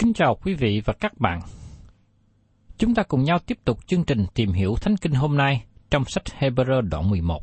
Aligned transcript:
Kính 0.00 0.12
chào 0.12 0.34
quý 0.34 0.54
vị 0.54 0.82
và 0.84 0.92
các 0.92 1.20
bạn. 1.20 1.40
Chúng 2.78 2.94
ta 2.94 3.02
cùng 3.02 3.24
nhau 3.24 3.38
tiếp 3.38 3.58
tục 3.64 3.86
chương 3.86 4.04
trình 4.04 4.26
tìm 4.34 4.52
hiểu 4.52 4.74
Thánh 4.80 4.96
Kinh 4.96 5.12
hôm 5.12 5.36
nay 5.36 5.64
trong 5.90 6.04
sách 6.04 6.22
Hebrew 6.38 6.80
đoạn 6.80 7.10
11. 7.10 7.42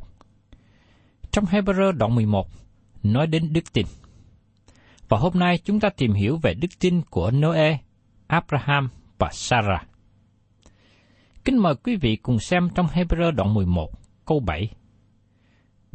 Trong 1.32 1.46
Hebrew 1.46 1.92
đoạn 1.92 2.16
11 2.16 2.48
nói 3.04 3.28
đến 3.28 3.54
đức 3.54 3.74
tin. 3.74 3.86
Và 5.10 5.18
hôm 5.18 5.40
nay 5.40 5.60
chúng 5.64 5.80
ta 5.80 5.90
tìm 5.90 6.14
hiểu 6.14 6.38
về 6.38 6.54
đức 6.54 6.68
tin 6.80 7.02
của 7.10 7.32
Noe, 7.32 7.78
Abraham 8.28 8.90
và 9.18 9.30
Sarah. 9.32 9.88
Kính 11.46 11.58
mời 11.58 11.76
quý 11.76 11.96
vị 11.96 12.16
cùng 12.16 12.40
xem 12.40 12.70
trong 12.76 12.88
Hebrew 12.88 13.32
đoạn 13.32 13.54
11, 13.54 13.90
câu 14.26 14.40
7. 14.40 14.70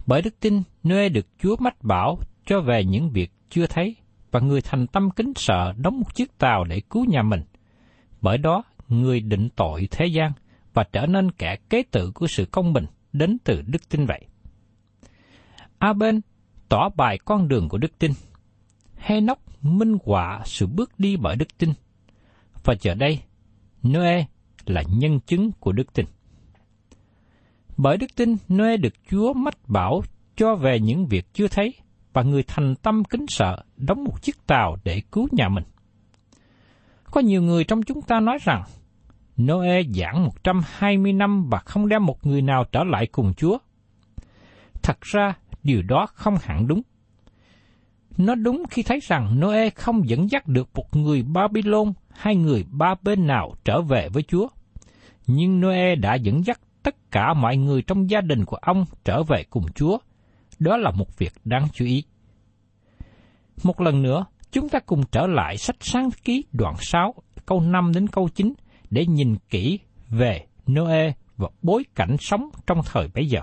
Bởi 0.07 0.23
đức 0.23 0.41
tin, 0.41 0.63
Noe 0.89 1.09
được 1.09 1.27
Chúa 1.39 1.57
mách 1.57 1.83
bảo 1.83 2.19
cho 2.47 2.61
về 2.61 2.85
những 2.85 3.11
việc 3.11 3.31
chưa 3.51 3.67
thấy, 3.67 3.97
và 4.33 4.41
người 4.41 4.61
thành 4.61 4.87
tâm 4.87 5.11
kính 5.11 5.33
sợ 5.37 5.73
đóng 5.77 6.01
một 6.01 6.15
chiếc 6.15 6.39
tàu 6.39 6.65
để 6.65 6.81
cứu 6.91 7.05
nhà 7.05 7.23
mình. 7.23 7.43
Bởi 8.21 8.39
đó, 8.39 8.63
người 8.89 9.21
định 9.21 9.49
tội 9.57 9.89
thế 9.91 10.07
gian 10.07 10.33
và 10.75 10.85
trở 10.93 11.07
nên 11.07 11.31
kẻ 11.31 11.57
kế 11.71 11.83
tự 11.91 12.11
của 12.15 12.27
sự 12.27 12.45
công 12.45 12.73
bình 12.73 12.87
đến 13.13 13.39
từ 13.45 13.63
đức 13.67 13.89
tin 13.89 14.07
vậy. 14.07 14.27
A 15.79 15.93
bên 15.93 16.21
tỏ 16.69 16.89
bài 16.97 17.19
con 17.25 17.49
đường 17.49 17.69
của 17.69 17.79
đức 17.79 17.99
tin. 17.99 18.13
Henoch 18.97 19.39
minh 19.63 19.97
họa 20.05 20.41
sự 20.45 20.67
bước 20.67 20.91
đi 20.99 21.17
bởi 21.17 21.37
đức 21.37 21.59
tin. 21.59 21.71
Và 22.65 22.75
giờ 22.81 22.95
đây, 22.95 23.21
Noe 23.89 24.25
là 24.67 24.83
nhân 24.89 25.21
chứng 25.21 25.53
của 25.61 25.73
đức 25.73 25.93
tin. 25.93 26.07
Bởi 27.77 27.97
đức 27.97 28.17
tin, 28.17 28.37
Noe 28.49 28.77
được 28.77 28.95
Chúa 29.11 29.33
mách 29.33 29.69
bảo 29.69 30.03
cho 30.37 30.55
về 30.55 30.81
những 30.81 31.07
việc 31.07 31.27
chưa 31.35 31.49
thấy, 31.49 31.75
và 32.13 32.23
người 32.23 32.43
thành 32.43 32.75
tâm 32.75 33.05
kính 33.05 33.27
sợ 33.29 33.65
đóng 33.77 34.05
một 34.05 34.23
chiếc 34.23 34.47
tàu 34.47 34.77
để 34.85 35.03
cứu 35.13 35.29
nhà 35.33 35.49
mình. 35.49 35.65
Có 37.11 37.21
nhiều 37.21 37.43
người 37.43 37.65
trong 37.65 37.83
chúng 37.83 38.03
ta 38.03 38.21
nói 38.21 38.39
rằng, 38.43 38.63
Noe 39.43 39.83
giảng 39.95 40.25
120 40.25 41.13
năm 41.13 41.49
và 41.51 41.59
không 41.59 41.89
đem 41.89 42.07
một 42.07 42.27
người 42.27 42.43
nào 42.43 42.65
trở 42.73 42.85
lại 42.85 43.07
cùng 43.07 43.35
Chúa. 43.35 43.59
Thật 44.83 45.01
ra, 45.01 45.35
điều 45.63 45.83
đó 45.83 46.07
không 46.15 46.37
hẳn 46.43 46.67
đúng. 46.67 46.83
Nó 48.17 48.35
đúng 48.35 48.63
khi 48.71 48.83
thấy 48.83 49.01
rằng 49.03 49.41
Noe 49.41 49.71
không 49.71 50.09
dẫn 50.09 50.31
dắt 50.31 50.47
được 50.47 50.69
một 50.75 50.97
người 50.97 51.23
Babylon 51.23 51.93
hay 52.11 52.37
người 52.37 52.65
ba 52.71 52.95
bên 53.03 53.27
nào 53.27 53.55
trở 53.65 53.83
về 53.83 54.09
với 54.09 54.23
Chúa. 54.23 54.49
Nhưng 55.27 55.61
Noe 55.61 55.95
đã 55.95 56.15
dẫn 56.15 56.45
dắt 56.47 56.61
tất 56.83 57.11
cả 57.11 57.35
mọi 57.35 57.57
người 57.57 57.83
trong 57.83 58.11
gia 58.11 58.21
đình 58.21 58.45
của 58.45 58.57
ông 58.57 58.85
trở 59.05 59.23
về 59.23 59.45
cùng 59.51 59.67
Chúa. 59.75 59.99
Đó 60.65 60.77
là 60.77 60.91
một 60.91 61.19
việc 61.19 61.33
đáng 61.45 61.69
chú 61.73 61.85
ý. 61.85 62.05
Một 63.65 63.81
lần 63.81 64.03
nữa, 64.03 64.25
chúng 64.53 64.69
ta 64.69 64.79
cùng 64.87 65.03
trở 65.13 65.27
lại 65.27 65.57
sách 65.57 65.77
sáng 65.81 66.09
ký 66.25 66.45
đoạn 66.53 66.75
6, 66.79 67.15
câu 67.47 67.61
5 67.61 67.93
đến 67.95 68.07
câu 68.07 68.29
9 68.29 68.53
để 68.91 69.07
nhìn 69.07 69.37
kỹ 69.51 69.79
về 70.11 70.47
Noe 70.67 71.13
và 71.37 71.49
bối 71.63 71.85
cảnh 71.95 72.17
sống 72.21 72.51
trong 72.67 72.79
thời 72.93 73.09
bấy 73.15 73.27
giờ. 73.27 73.41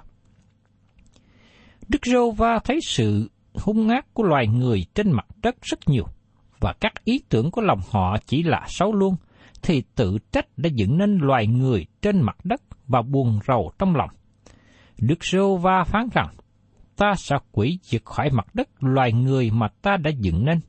Đức 1.87 2.05
rô 2.05 2.31
va 2.31 2.59
thấy 2.63 2.79
sự 2.83 3.29
hung 3.53 3.89
ác 3.89 4.05
của 4.13 4.23
loài 4.23 4.47
người 4.47 4.85
trên 4.95 5.11
mặt 5.11 5.25
đất 5.43 5.55
rất 5.61 5.79
nhiều, 5.87 6.05
và 6.59 6.73
các 6.81 6.93
ý 7.03 7.21
tưởng 7.29 7.51
của 7.51 7.61
lòng 7.61 7.79
họ 7.91 8.17
chỉ 8.25 8.43
là 8.43 8.65
xấu 8.67 8.93
luôn, 8.93 9.15
thì 9.61 9.83
tự 9.95 10.17
trách 10.31 10.45
đã 10.57 10.69
dựng 10.73 10.97
nên 10.97 11.17
loài 11.17 11.47
người 11.47 11.85
trên 12.01 12.21
mặt 12.21 12.37
đất 12.43 12.61
và 12.87 13.01
buồn 13.01 13.39
rầu 13.47 13.71
trong 13.79 13.95
lòng. 13.95 14.09
Đức 14.97 15.25
rô 15.25 15.57
va 15.57 15.83
phán 15.83 16.07
rằng, 16.13 16.27
ta 16.99 17.15
sẽ 17.15 17.35
quỷ 17.51 17.79
diệt 17.83 18.05
khỏi 18.05 18.29
mặt 18.29 18.47
đất 18.53 18.69
loài 18.79 19.13
người 19.13 19.51
mà 19.51 19.67
ta 19.81 19.97
đã 19.97 20.11
dựng 20.19 20.45
nên, 20.45 20.59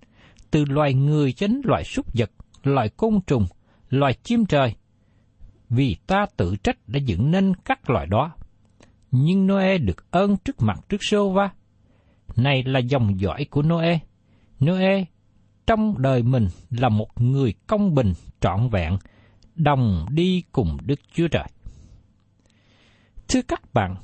từ 0.50 0.64
loài 0.64 0.94
người 0.94 1.34
đến 1.40 1.60
loài 1.64 1.84
súc 1.84 2.06
vật, 2.14 2.30
loài 2.62 2.88
côn 2.88 3.20
trùng, 3.26 3.46
loài 3.88 4.14
chim 4.22 4.46
trời, 4.46 4.74
vì 5.68 5.96
ta 6.06 6.26
tự 6.36 6.56
trách 6.56 6.76
đã 6.86 6.98
dựng 6.98 7.30
nên 7.30 7.54
các 7.64 7.90
loài 7.90 8.06
đó. 8.06 8.32
Nhưng 9.10 9.46
Noe 9.46 9.78
được 9.78 10.10
ơn 10.10 10.36
trước 10.36 10.62
mặt 10.62 10.78
trước 10.88 11.04
Sô 11.04 11.30
Va. 11.30 11.50
Này 12.36 12.62
là 12.62 12.78
dòng 12.78 13.20
dõi 13.20 13.46
của 13.50 13.62
Noe. 13.62 13.98
Noe 14.64 15.04
trong 15.66 15.94
đời 15.98 16.22
mình 16.22 16.48
là 16.70 16.88
một 16.88 17.20
người 17.20 17.54
công 17.66 17.94
bình 17.94 18.12
trọn 18.40 18.68
vẹn, 18.68 18.96
đồng 19.54 20.06
đi 20.10 20.42
cùng 20.52 20.76
Đức 20.82 21.00
Chúa 21.14 21.28
Trời. 21.28 21.46
Thưa 23.28 23.42
các 23.48 23.74
bạn, 23.74 23.96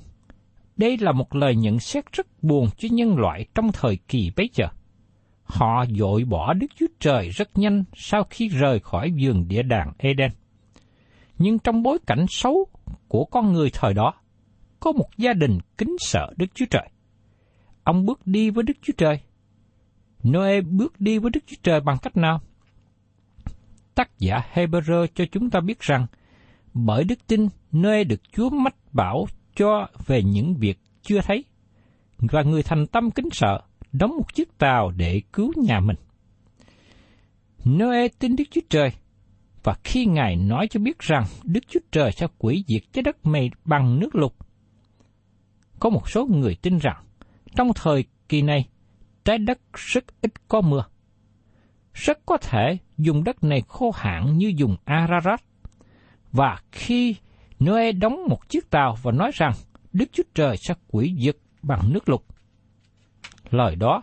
đây 0.77 0.99
là 1.01 1.13
một 1.13 1.35
lời 1.35 1.57
nhận 1.57 1.79
xét 1.79 2.13
rất 2.13 2.27
buồn 2.43 2.69
cho 2.77 2.89
nhân 2.93 3.17
loại 3.17 3.47
trong 3.55 3.73
thời 3.73 3.99
kỳ 4.09 4.31
bấy 4.37 4.51
giờ. 4.55 4.67
Họ 5.45 5.85
dội 5.99 6.25
bỏ 6.25 6.53
Đức 6.53 6.67
Chúa 6.77 6.87
Trời 7.01 7.29
rất 7.29 7.59
nhanh 7.59 7.85
sau 7.95 8.25
khi 8.31 8.49
rời 8.49 8.81
khỏi 8.81 9.13
vườn 9.21 9.49
địa 9.49 9.63
đàng 9.63 9.93
Eden. 9.99 10.31
Nhưng 11.39 11.59
trong 11.59 11.83
bối 11.83 11.99
cảnh 12.07 12.27
xấu 12.29 12.67
của 13.09 13.25
con 13.25 13.53
người 13.53 13.71
thời 13.73 13.95
đó, 13.95 14.15
có 14.81 14.93
một 14.93 15.09
gia 15.17 15.33
đình 15.33 15.59
kính 15.79 15.97
sợ 15.99 16.33
Đức 16.37 16.47
Chúa 16.55 16.67
Trời. 16.71 16.89
Ông 17.85 18.07
bước 18.07 18.27
đi 18.27 18.51
với 18.51 18.63
Đức 18.63 18.77
Chúa 18.83 18.93
Trời. 18.97 19.21
Noe 20.29 20.61
bước 20.61 21.01
đi 21.01 21.19
với 21.19 21.31
Đức 21.31 21.41
Chúa 21.47 21.57
Trời 21.63 21.81
bằng 21.81 21.99
cách 22.03 22.17
nào? 22.17 22.41
tác 23.97 24.19
giả 24.19 24.43
Hebrew 24.55 25.07
cho 25.15 25.25
chúng 25.33 25.51
ta 25.51 25.61
biết 25.61 25.81
rằng, 25.81 26.07
bởi 26.75 27.05
đức 27.05 27.27
tin, 27.27 27.49
Noe 27.73 28.05
được 28.05 28.21
Chúa 28.33 28.51
mách 28.51 28.75
bảo 28.93 29.27
cho 29.57 29.87
về 30.07 30.23
những 30.23 30.55
việc 30.55 30.79
chưa 31.03 31.21
thấy, 31.21 31.45
và 32.19 32.43
người 32.43 32.63
thành 32.63 32.87
tâm 32.87 33.11
kính 33.11 33.29
sợ, 33.33 33.61
đóng 33.93 34.17
một 34.17 34.35
chiếc 34.35 34.59
tàu 34.59 34.91
để 34.91 35.23
cứu 35.33 35.53
nhà 35.57 35.81
mình. 35.81 35.97
Noe 37.65 38.09
tin 38.09 38.37
Đức 38.37 38.45
Chúa 38.51 38.61
Trời, 38.71 38.91
và 39.63 39.75
khi 39.85 40.07
Ngài 40.07 40.37
nói 40.37 40.67
cho 40.71 40.81
biết 40.81 40.99
rằng 40.99 41.25
Đức 41.45 41.61
Chúa 41.69 41.81
Trời 41.93 42.13
sẽ 42.13 42.27
quỷ 42.39 42.65
diệt 42.69 42.83
trái 42.93 43.03
đất 43.03 43.27
này 43.27 43.51
bằng 43.65 44.01
nước 44.01 44.15
lục, 44.15 44.35
có 45.81 45.91
một 45.91 46.11
số 46.11 46.27
người 46.27 46.57
tin 46.63 46.79
rằng 46.79 47.05
trong 47.57 47.71
thời 47.75 48.05
kỳ 48.29 48.43
này 48.43 48.69
trái 49.25 49.39
đất 49.39 49.59
rất 49.75 50.05
ít 50.21 50.49
có 50.49 50.61
mưa. 50.61 50.85
Rất 51.93 52.27
có 52.27 52.37
thể 52.37 52.79
dùng 52.99 53.25
đất 53.25 53.45
này 53.45 53.63
khô 53.69 53.91
hạn 53.95 54.39
như 54.39 54.53
dùng 54.57 54.77
Ararat. 54.85 55.41
Và 56.33 56.61
khi 56.73 57.17
Noe 57.65 57.93
đóng 57.93 58.25
một 58.29 58.49
chiếc 58.49 58.71
tàu 58.71 58.97
và 59.03 59.13
nói 59.13 59.31
rằng, 59.35 59.53
Đức 59.93 60.07
Chúa 60.13 60.23
Trời 60.35 60.57
sẽ 60.57 60.75
quỷ 60.89 61.17
diệt 61.19 61.37
bằng 61.63 61.93
nước 61.93 62.09
lục. 62.09 62.25
Lời 63.51 63.77
đó 63.77 64.03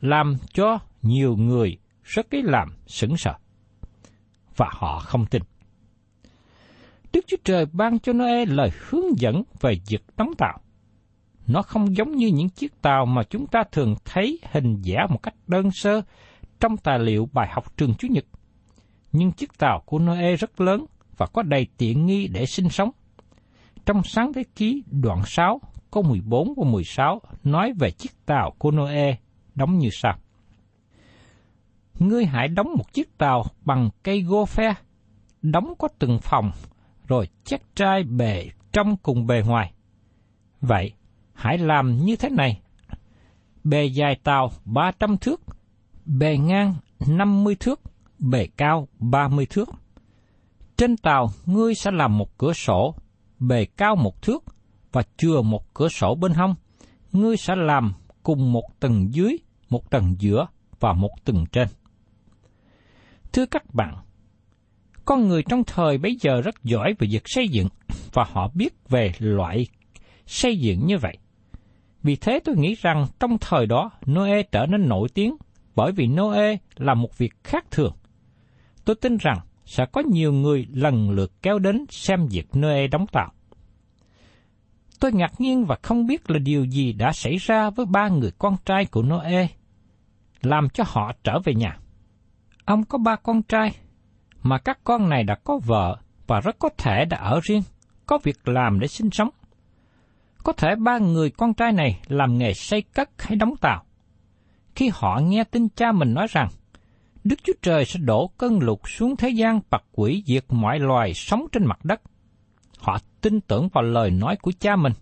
làm 0.00 0.36
cho 0.52 0.78
nhiều 1.02 1.36
người 1.36 1.78
rất 2.02 2.26
cái 2.30 2.42
làm 2.42 2.68
sững 2.86 3.16
sờ. 3.16 3.34
Và 4.56 4.66
họ 4.70 4.98
không 4.98 5.26
tin. 5.26 5.42
Đức 7.12 7.24
Chúa 7.26 7.36
Trời 7.44 7.66
ban 7.72 7.98
cho 7.98 8.12
Noe 8.12 8.44
lời 8.44 8.70
hướng 8.88 9.18
dẫn 9.18 9.42
về 9.60 9.80
việc 9.88 10.02
đóng 10.16 10.30
tàu. 10.38 10.60
Nó 11.46 11.62
không 11.62 11.96
giống 11.96 12.16
như 12.16 12.26
những 12.26 12.48
chiếc 12.48 12.82
tàu 12.82 13.06
mà 13.06 13.22
chúng 13.30 13.46
ta 13.46 13.62
thường 13.72 13.94
thấy 14.04 14.40
hình 14.52 14.82
vẽ 14.84 15.06
một 15.10 15.22
cách 15.22 15.34
đơn 15.46 15.70
sơ 15.70 16.02
trong 16.60 16.76
tài 16.76 16.98
liệu 16.98 17.28
bài 17.32 17.48
học 17.52 17.76
trường 17.76 17.94
Chủ 17.94 18.08
nhật. 18.08 18.24
Nhưng 19.12 19.32
chiếc 19.32 19.58
tàu 19.58 19.82
của 19.86 19.98
Noe 19.98 20.36
rất 20.36 20.60
lớn 20.60 20.86
và 21.20 21.26
có 21.26 21.42
đầy 21.42 21.66
tiện 21.76 22.06
nghi 22.06 22.28
để 22.28 22.46
sinh 22.46 22.68
sống. 22.68 22.90
Trong 23.86 24.02
sáng 24.04 24.32
thế 24.32 24.44
ký 24.54 24.82
đoạn 24.90 25.22
6, 25.26 25.60
câu 25.90 26.02
14 26.02 26.54
và 26.56 26.64
16 26.70 27.20
nói 27.44 27.72
về 27.78 27.90
chiếc 27.90 28.26
tàu 28.26 28.54
của 28.58 28.70
Noe 28.70 29.16
đóng 29.54 29.78
như 29.78 29.88
sau. 29.92 30.18
Ngươi 31.98 32.24
hãy 32.24 32.48
đóng 32.48 32.66
một 32.76 32.92
chiếc 32.92 33.18
tàu 33.18 33.44
bằng 33.64 33.90
cây 34.02 34.22
gô 34.22 34.44
phe, 34.44 34.74
đóng 35.42 35.74
có 35.78 35.88
từng 35.98 36.18
phòng, 36.22 36.50
rồi 37.08 37.28
chắc 37.44 37.60
trai 37.74 38.02
bề 38.02 38.48
trong 38.72 38.96
cùng 38.96 39.26
bề 39.26 39.42
ngoài. 39.46 39.72
Vậy, 40.60 40.92
hãy 41.32 41.58
làm 41.58 41.96
như 41.96 42.16
thế 42.16 42.28
này. 42.28 42.60
Bề 43.64 43.84
dài 43.84 44.16
tàu 44.24 44.50
300 44.64 45.16
thước, 45.18 45.40
bề 46.04 46.36
ngang 46.38 46.74
50 47.06 47.56
thước, 47.60 47.80
bề 48.18 48.46
cao 48.56 48.88
30 48.98 49.46
thước. 49.50 49.68
Trên 50.80 50.96
tàu, 50.96 51.30
ngươi 51.46 51.74
sẽ 51.74 51.90
làm 51.90 52.18
một 52.18 52.38
cửa 52.38 52.52
sổ, 52.52 52.94
bề 53.38 53.64
cao 53.64 53.96
một 53.96 54.22
thước, 54.22 54.44
và 54.92 55.02
chừa 55.16 55.42
một 55.42 55.74
cửa 55.74 55.88
sổ 55.88 56.14
bên 56.14 56.32
hông. 56.32 56.54
Ngươi 57.12 57.36
sẽ 57.36 57.54
làm 57.56 57.92
cùng 58.22 58.52
một 58.52 58.80
tầng 58.80 59.14
dưới, 59.14 59.36
một 59.70 59.90
tầng 59.90 60.16
giữa 60.18 60.46
và 60.80 60.92
một 60.92 61.10
tầng 61.24 61.44
trên. 61.52 61.68
Thưa 63.32 63.46
các 63.46 63.74
bạn, 63.74 63.94
con 65.04 65.28
người 65.28 65.42
trong 65.42 65.64
thời 65.64 65.98
bấy 65.98 66.16
giờ 66.20 66.40
rất 66.40 66.64
giỏi 66.64 66.94
về 66.98 67.08
việc 67.10 67.22
xây 67.26 67.48
dựng 67.48 67.68
và 68.12 68.24
họ 68.32 68.50
biết 68.54 68.74
về 68.88 69.12
loại 69.18 69.66
xây 70.26 70.58
dựng 70.58 70.86
như 70.86 70.98
vậy. 70.98 71.16
Vì 72.02 72.16
thế 72.16 72.40
tôi 72.44 72.56
nghĩ 72.56 72.74
rằng 72.74 73.06
trong 73.20 73.38
thời 73.40 73.66
đó 73.66 73.90
Noe 74.06 74.42
trở 74.42 74.66
nên 74.66 74.88
nổi 74.88 75.08
tiếng 75.14 75.36
bởi 75.76 75.92
vì 75.92 76.06
Noe 76.06 76.56
là 76.76 76.94
một 76.94 77.18
việc 77.18 77.32
khác 77.44 77.64
thường. 77.70 77.92
Tôi 78.84 78.96
tin 78.96 79.16
rằng 79.16 79.38
sẽ 79.70 79.86
có 79.86 80.02
nhiều 80.10 80.32
người 80.32 80.66
lần 80.72 81.10
lượt 81.10 81.32
kéo 81.42 81.58
đến 81.58 81.84
xem 81.90 82.26
việc 82.26 82.56
Noe 82.56 82.86
đóng 82.86 83.06
tàu. 83.06 83.32
Tôi 85.00 85.12
ngạc 85.12 85.40
nhiên 85.40 85.64
và 85.64 85.76
không 85.82 86.06
biết 86.06 86.30
là 86.30 86.38
điều 86.38 86.64
gì 86.64 86.92
đã 86.92 87.12
xảy 87.12 87.36
ra 87.36 87.70
với 87.70 87.86
ba 87.86 88.08
người 88.08 88.30
con 88.38 88.56
trai 88.64 88.86
của 88.86 89.02
Noe, 89.02 89.46
làm 90.42 90.68
cho 90.68 90.84
họ 90.86 91.12
trở 91.24 91.38
về 91.44 91.54
nhà. 91.54 91.78
Ông 92.64 92.84
có 92.84 92.98
ba 92.98 93.16
con 93.16 93.42
trai, 93.42 93.70
mà 94.42 94.58
các 94.58 94.78
con 94.84 95.08
này 95.08 95.24
đã 95.24 95.34
có 95.44 95.60
vợ 95.64 95.98
và 96.26 96.40
rất 96.40 96.58
có 96.58 96.68
thể 96.78 97.04
đã 97.04 97.16
ở 97.16 97.40
riêng, 97.42 97.62
có 98.06 98.18
việc 98.22 98.48
làm 98.48 98.80
để 98.80 98.86
sinh 98.86 99.10
sống. 99.10 99.30
Có 100.44 100.52
thể 100.52 100.74
ba 100.74 100.98
người 100.98 101.30
con 101.30 101.54
trai 101.54 101.72
này 101.72 102.00
làm 102.08 102.38
nghề 102.38 102.54
xây 102.54 102.82
cất 102.82 103.10
hay 103.18 103.36
đóng 103.36 103.56
tàu. 103.60 103.84
Khi 104.74 104.90
họ 104.94 105.20
nghe 105.22 105.44
tin 105.44 105.68
cha 105.68 105.92
mình 105.92 106.14
nói 106.14 106.26
rằng, 106.30 106.48
Đức 107.24 107.36
Chúa 107.42 107.52
Trời 107.62 107.84
sẽ 107.84 108.00
đổ 108.00 108.30
cơn 108.38 108.58
lụt 108.58 108.78
xuống 108.84 109.16
thế 109.16 109.28
gian 109.28 109.60
bạc 109.70 109.82
quỷ 109.92 110.22
diệt 110.26 110.44
mọi 110.48 110.78
loài 110.78 111.14
sống 111.14 111.46
trên 111.52 111.64
mặt 111.64 111.84
đất. 111.84 112.00
Họ 112.78 112.98
tin 113.20 113.40
tưởng 113.40 113.68
vào 113.68 113.84
lời 113.84 114.10
nói 114.10 114.36
của 114.36 114.52
cha 114.60 114.76
mình. 114.76 114.92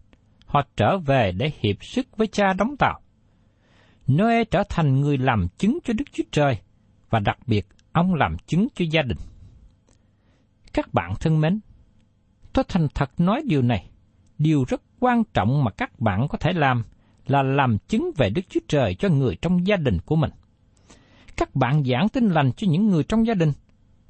Họ 0.47 0.63
trở 0.77 0.99
về 0.99 1.33
để 1.33 1.53
hiệp 1.61 1.85
sức 1.85 2.17
với 2.17 2.27
cha 2.27 2.53
đóng 2.53 2.77
tàu. 2.79 3.01
Noe 4.13 4.45
trở 4.45 4.63
thành 4.69 5.01
người 5.01 5.19
làm 5.19 5.49
chứng 5.59 5.79
cho 5.85 5.93
Đức 5.93 6.05
Chúa 6.13 6.25
Trời, 6.31 6.59
và 7.11 7.19
đặc 7.21 7.39
biệt 7.47 7.67
ông 7.93 8.15
làm 8.15 8.37
chứng 8.47 8.69
cho 8.75 8.85
gia 8.91 9.03
đình. 9.03 9.19
Các 10.73 10.95
bạn 10.95 11.15
thân 11.21 11.41
mến, 11.41 11.61
tôi 12.53 12.65
thành 12.69 12.89
thật 12.95 13.21
nói 13.21 13.43
điều 13.45 13.63
này, 13.63 13.91
điều 14.39 14.65
rất 14.69 14.83
quan 15.01 15.23
trọng 15.35 15.65
mà 15.65 15.71
các 15.71 16.01
bạn 16.01 16.29
có 16.29 16.39
thể 16.39 16.53
làm 16.53 16.85
là 17.27 17.43
làm 17.43 17.79
chứng 17.79 18.11
về 18.17 18.31
Đức 18.31 18.43
Chúa 18.49 18.61
Trời 18.69 18.95
cho 18.95 19.09
người 19.09 19.37
trong 19.43 19.67
gia 19.67 19.77
đình 19.77 19.99
của 20.05 20.17
mình. 20.17 20.31
Các 21.39 21.55
bạn 21.55 21.85
giảng 21.85 22.09
tin 22.09 22.29
lành 22.29 22.53
cho 22.57 22.67
những 22.71 22.89
người 22.89 23.05
trong 23.05 23.27
gia 23.27 23.35
đình, 23.35 23.53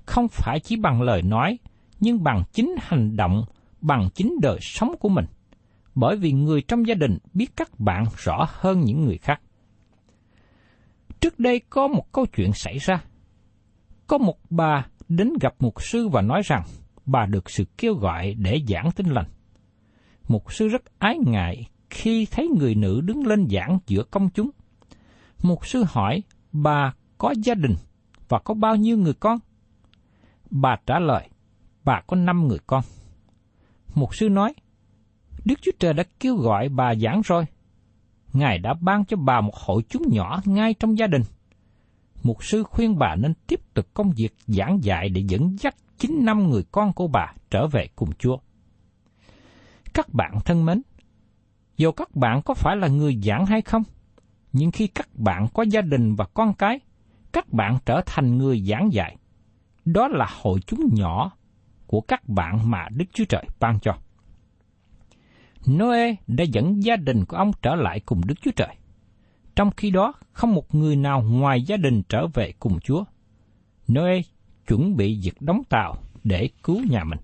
không 0.07 0.29
phải 0.29 0.61
chỉ 0.61 0.77
bằng 0.77 1.03
lời 1.03 1.23
nói, 1.23 1.59
nhưng 2.01 2.23
bằng 2.23 2.43
chính 2.53 2.75
hành 2.81 3.17
động, 3.17 3.45
bằng 3.81 4.09
chính 4.15 4.35
đời 4.43 4.59
sống 4.61 4.95
của 5.01 5.09
mình. 5.09 5.25
Bởi 5.95 6.17
vì 6.17 6.33
người 6.33 6.63
trong 6.63 6.87
gia 6.87 6.95
đình 6.95 7.19
biết 7.35 7.57
các 7.57 7.81
bạn 7.81 8.05
rõ 8.17 8.47
hơn 8.49 8.81
những 8.81 9.05
người 9.05 9.19
khác. 9.19 9.41
Trước 11.21 11.39
đây 11.39 11.61
có 11.71 11.89
một 11.89 12.13
câu 12.13 12.27
chuyện 12.27 12.53
xảy 12.53 12.79
ra. 12.79 13.05
Có 14.07 14.19
một 14.19 14.39
bà 14.51 14.87
đến 15.09 15.33
gặp 15.41 15.55
mục 15.59 15.83
sư 15.83 16.09
và 16.09 16.23
nói 16.23 16.43
rằng 16.45 16.63
bà 17.07 17.27
được 17.27 17.51
sự 17.51 17.65
kêu 17.79 17.95
gọi 17.95 18.35
để 18.39 18.61
giảng 18.69 18.91
tin 18.93 19.07
lành. 19.07 19.29
Mục 20.29 20.53
sư 20.53 20.69
rất 20.69 20.83
ái 20.99 21.19
ngại 21.27 21.69
khi 21.91 22.27
thấy 22.31 22.49
người 22.59 22.75
nữ 22.75 23.01
đứng 23.01 23.27
lên 23.27 23.47
giảng 23.51 23.79
giữa 23.87 24.03
công 24.03 24.31
chúng. 24.31 24.51
Mục 25.43 25.67
sư 25.67 25.85
hỏi 25.89 26.23
bà 26.53 26.93
có 27.19 27.35
gia 27.43 27.55
đình 27.55 27.75
và 28.29 28.39
có 28.39 28.55
bao 28.55 28.77
nhiêu 28.77 28.99
người 28.99 29.15
con? 29.15 29.39
Bà 30.51 30.77
trả 30.87 30.99
lời, 30.99 31.29
bà 31.85 32.03
có 32.07 32.17
năm 32.17 32.49
người 32.49 32.59
con. 32.67 32.85
Mục 33.95 34.15
sư 34.15 34.29
nói, 34.29 34.55
Đức 35.45 35.55
Chúa 35.63 35.73
Trời 35.79 35.93
đã 35.93 36.05
kêu 36.21 36.37
gọi 36.37 36.69
bà 36.69 36.95
giảng 36.95 37.21
rồi. 37.25 37.45
Ngài 38.33 38.59
đã 38.59 38.75
ban 38.81 39.05
cho 39.05 39.17
bà 39.17 39.41
một 39.41 39.55
hội 39.55 39.83
chúng 39.89 40.03
nhỏ 40.11 40.41
ngay 40.45 40.75
trong 40.75 40.99
gia 40.99 41.07
đình. 41.07 41.23
Mục 42.23 42.45
sư 42.45 42.63
khuyên 42.63 42.99
bà 42.99 43.15
nên 43.15 43.35
tiếp 43.47 43.61
tục 43.75 43.87
công 43.95 44.13
việc 44.17 44.35
giảng 44.47 44.79
dạy 44.83 45.09
để 45.09 45.23
dẫn 45.29 45.57
dắt 45.61 45.75
chín 45.99 46.25
năm 46.25 46.51
người 46.51 46.65
con 46.73 46.93
của 46.93 47.09
bà 47.09 47.33
trở 47.51 47.67
về 47.67 47.89
cùng 47.97 48.11
Chúa. 48.19 48.37
Các 49.95 50.15
bạn 50.15 50.39
thân 50.45 50.65
mến, 50.65 50.83
dù 51.77 51.93
các 51.93 52.17
bạn 52.17 52.43
có 52.45 52.55
phải 52.55 52.77
là 52.77 52.89
người 52.89 53.21
giảng 53.23 53.47
hay 53.47 53.63
không, 53.63 53.83
nhưng 54.53 54.71
khi 54.71 54.87
các 54.87 55.09
bạn 55.15 55.47
có 55.55 55.63
gia 55.63 55.81
đình 55.81 56.15
và 56.15 56.25
con 56.25 56.55
cái, 56.55 56.81
các 57.33 57.53
bạn 57.53 57.79
trở 57.87 58.01
thành 58.07 58.39
người 58.39 58.61
giảng 58.61 58.93
dạy. 58.93 59.17
Đó 59.85 60.09
là 60.09 60.27
hội 60.43 60.61
chúng 60.67 60.81
nhỏ 60.93 61.31
của 61.87 62.01
các 62.01 62.29
bạn 62.29 62.71
mà 62.71 62.89
Đức 62.91 63.05
Chúa 63.13 63.25
Trời 63.25 63.45
ban 63.61 63.81
cho. 63.81 63.97
Noe 65.71 66.15
đã 66.27 66.45
dẫn 66.45 66.83
gia 66.85 66.97
đình 66.97 67.25
của 67.25 67.37
ông 67.37 67.51
trở 67.63 67.75
lại 67.75 68.01
cùng 68.01 68.21
Đức 68.27 68.35
Chúa 68.41 68.51
Trời. 68.57 68.77
Trong 69.57 69.71
khi 69.77 69.91
đó, 69.91 70.13
không 70.33 70.55
một 70.55 70.75
người 70.75 70.97
nào 70.97 71.23
ngoài 71.23 71.63
gia 71.63 71.77
đình 71.77 72.03
trở 72.09 72.27
về 72.27 72.53
cùng 72.59 72.81
Chúa. 72.81 73.05
Noe 73.93 74.21
chuẩn 74.67 74.97
bị 74.97 75.21
việc 75.23 75.43
đóng 75.43 75.63
tàu 75.69 75.97
để 76.25 76.49
cứu 76.63 76.81
nhà 76.91 77.05
mình. 77.05 77.19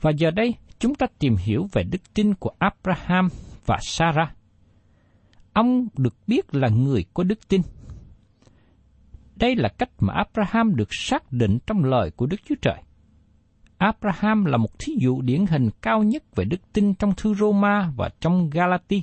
Và 0.00 0.10
giờ 0.10 0.30
đây, 0.30 0.54
chúng 0.78 0.94
ta 0.94 1.06
tìm 1.18 1.36
hiểu 1.36 1.68
về 1.72 1.82
đức 1.82 2.14
tin 2.14 2.34
của 2.34 2.50
Abraham 2.58 3.28
và 3.66 3.78
Sarah. 3.82 4.36
Ông 5.52 5.88
được 5.96 6.14
biết 6.26 6.54
là 6.54 6.68
người 6.68 7.04
có 7.14 7.24
đức 7.24 7.48
tin. 7.48 7.62
Đây 9.42 9.56
là 9.56 9.68
cách 9.68 9.90
mà 10.00 10.14
Abraham 10.14 10.76
được 10.76 10.88
xác 10.90 11.32
định 11.32 11.58
trong 11.66 11.84
lời 11.84 12.10
của 12.10 12.26
Đức 12.26 12.36
Chúa 12.48 12.54
Trời. 12.62 12.82
Abraham 13.78 14.44
là 14.44 14.56
một 14.56 14.78
thí 14.78 14.92
dụ 15.00 15.22
điển 15.22 15.46
hình 15.46 15.70
cao 15.82 16.02
nhất 16.02 16.22
về 16.36 16.44
đức 16.44 16.72
tin 16.72 16.94
trong 16.94 17.14
thư 17.16 17.34
Roma 17.34 17.92
và 17.96 18.10
trong 18.20 18.50
Galati. 18.50 19.02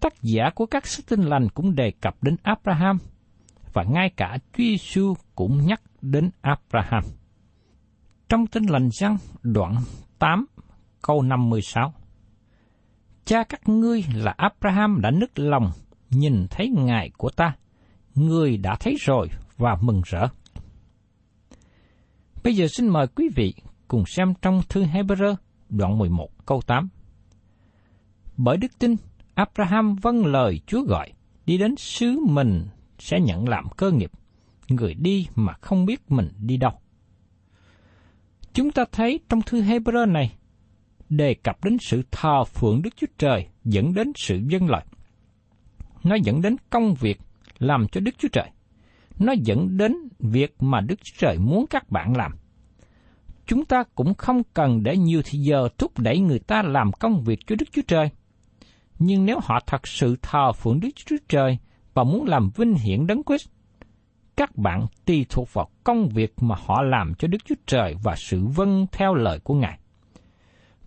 Tác 0.00 0.12
giả 0.22 0.50
của 0.54 0.66
các 0.66 0.86
sách 0.86 1.04
tin 1.08 1.20
lành 1.20 1.48
cũng 1.54 1.74
đề 1.74 1.92
cập 2.00 2.22
đến 2.22 2.36
Abraham, 2.42 2.98
và 3.72 3.82
ngay 3.82 4.10
cả 4.16 4.38
Chúa 4.52 4.64
Giêsu 4.64 5.14
cũng 5.34 5.66
nhắc 5.66 5.80
đến 6.02 6.30
Abraham. 6.40 7.02
Trong 8.28 8.46
tin 8.46 8.64
lành 8.64 8.88
răng 8.92 9.16
đoạn 9.42 9.74
8 10.18 10.46
câu 11.02 11.22
56 11.22 11.92
Cha 13.24 13.44
các 13.48 13.68
ngươi 13.68 14.04
là 14.14 14.34
Abraham 14.36 15.00
đã 15.00 15.10
nức 15.10 15.38
lòng 15.38 15.70
nhìn 16.10 16.46
thấy 16.50 16.68
ngài 16.68 17.10
của 17.16 17.30
ta, 17.30 17.54
người 18.16 18.56
đã 18.56 18.76
thấy 18.80 18.96
rồi 19.00 19.28
và 19.56 19.76
mừng 19.80 20.02
rỡ. 20.04 20.26
Bây 22.44 22.56
giờ 22.56 22.66
xin 22.68 22.88
mời 22.88 23.06
quý 23.06 23.28
vị 23.36 23.54
cùng 23.88 24.06
xem 24.06 24.34
trong 24.42 24.62
thư 24.68 24.84
Hebrew 24.84 25.34
đoạn 25.68 25.98
11 25.98 26.46
câu 26.46 26.60
8. 26.66 26.88
Bởi 28.36 28.56
đức 28.56 28.78
tin, 28.78 28.96
Abraham 29.34 29.94
vâng 29.94 30.26
lời 30.26 30.60
Chúa 30.66 30.82
gọi, 30.82 31.12
đi 31.46 31.58
đến 31.58 31.76
xứ 31.76 32.18
mình 32.28 32.66
sẽ 32.98 33.20
nhận 33.20 33.48
làm 33.48 33.64
cơ 33.76 33.90
nghiệp, 33.90 34.10
người 34.68 34.94
đi 34.94 35.26
mà 35.34 35.52
không 35.52 35.86
biết 35.86 36.10
mình 36.10 36.28
đi 36.38 36.56
đâu. 36.56 36.72
Chúng 38.52 38.70
ta 38.70 38.84
thấy 38.92 39.20
trong 39.28 39.42
thư 39.42 39.62
Hebrew 39.62 40.12
này, 40.12 40.36
đề 41.08 41.34
cập 41.34 41.64
đến 41.64 41.76
sự 41.80 42.02
thờ 42.10 42.44
phượng 42.44 42.82
Đức 42.82 42.90
Chúa 42.96 43.06
Trời 43.18 43.46
dẫn 43.64 43.94
đến 43.94 44.12
sự 44.16 44.40
vâng 44.40 44.48
dân 44.48 44.70
lợi. 44.70 44.84
Nó 46.04 46.14
dẫn 46.14 46.42
đến 46.42 46.56
công 46.70 46.94
việc 46.94 47.20
làm 47.58 47.88
cho 47.92 48.00
Đức 48.00 48.14
Chúa 48.18 48.28
Trời. 48.32 48.50
Nó 49.18 49.32
dẫn 49.32 49.76
đến 49.76 49.96
việc 50.18 50.62
mà 50.62 50.80
Đức 50.80 50.94
Chúa 51.04 51.14
Trời 51.18 51.38
muốn 51.38 51.66
các 51.70 51.90
bạn 51.90 52.16
làm. 52.16 52.32
Chúng 53.46 53.64
ta 53.64 53.84
cũng 53.94 54.14
không 54.14 54.42
cần 54.54 54.82
để 54.82 54.96
nhiều 54.96 55.22
thời 55.22 55.40
giờ 55.40 55.68
thúc 55.78 55.98
đẩy 55.98 56.18
người 56.18 56.38
ta 56.38 56.62
làm 56.62 56.92
công 56.92 57.22
việc 57.24 57.40
cho 57.46 57.56
Đức 57.58 57.66
Chúa 57.72 57.82
Trời. 57.86 58.10
Nhưng 58.98 59.26
nếu 59.26 59.40
họ 59.42 59.60
thật 59.66 59.86
sự 59.86 60.16
thờ 60.22 60.52
phượng 60.52 60.80
Đức 60.80 60.88
Chúa 60.94 61.16
Trời 61.28 61.58
và 61.94 62.04
muốn 62.04 62.24
làm 62.24 62.50
vinh 62.56 62.74
hiển 62.74 63.06
đấng 63.06 63.22
Christ, 63.22 63.48
các 64.36 64.56
bạn 64.56 64.86
tùy 65.04 65.26
thuộc 65.28 65.52
vào 65.52 65.68
công 65.84 66.08
việc 66.08 66.34
mà 66.40 66.56
họ 66.66 66.82
làm 66.82 67.14
cho 67.14 67.28
Đức 67.28 67.38
Chúa 67.44 67.54
Trời 67.66 67.94
và 68.02 68.14
sự 68.16 68.46
vâng 68.46 68.86
theo 68.92 69.14
lời 69.14 69.40
của 69.40 69.54
Ngài. 69.54 69.78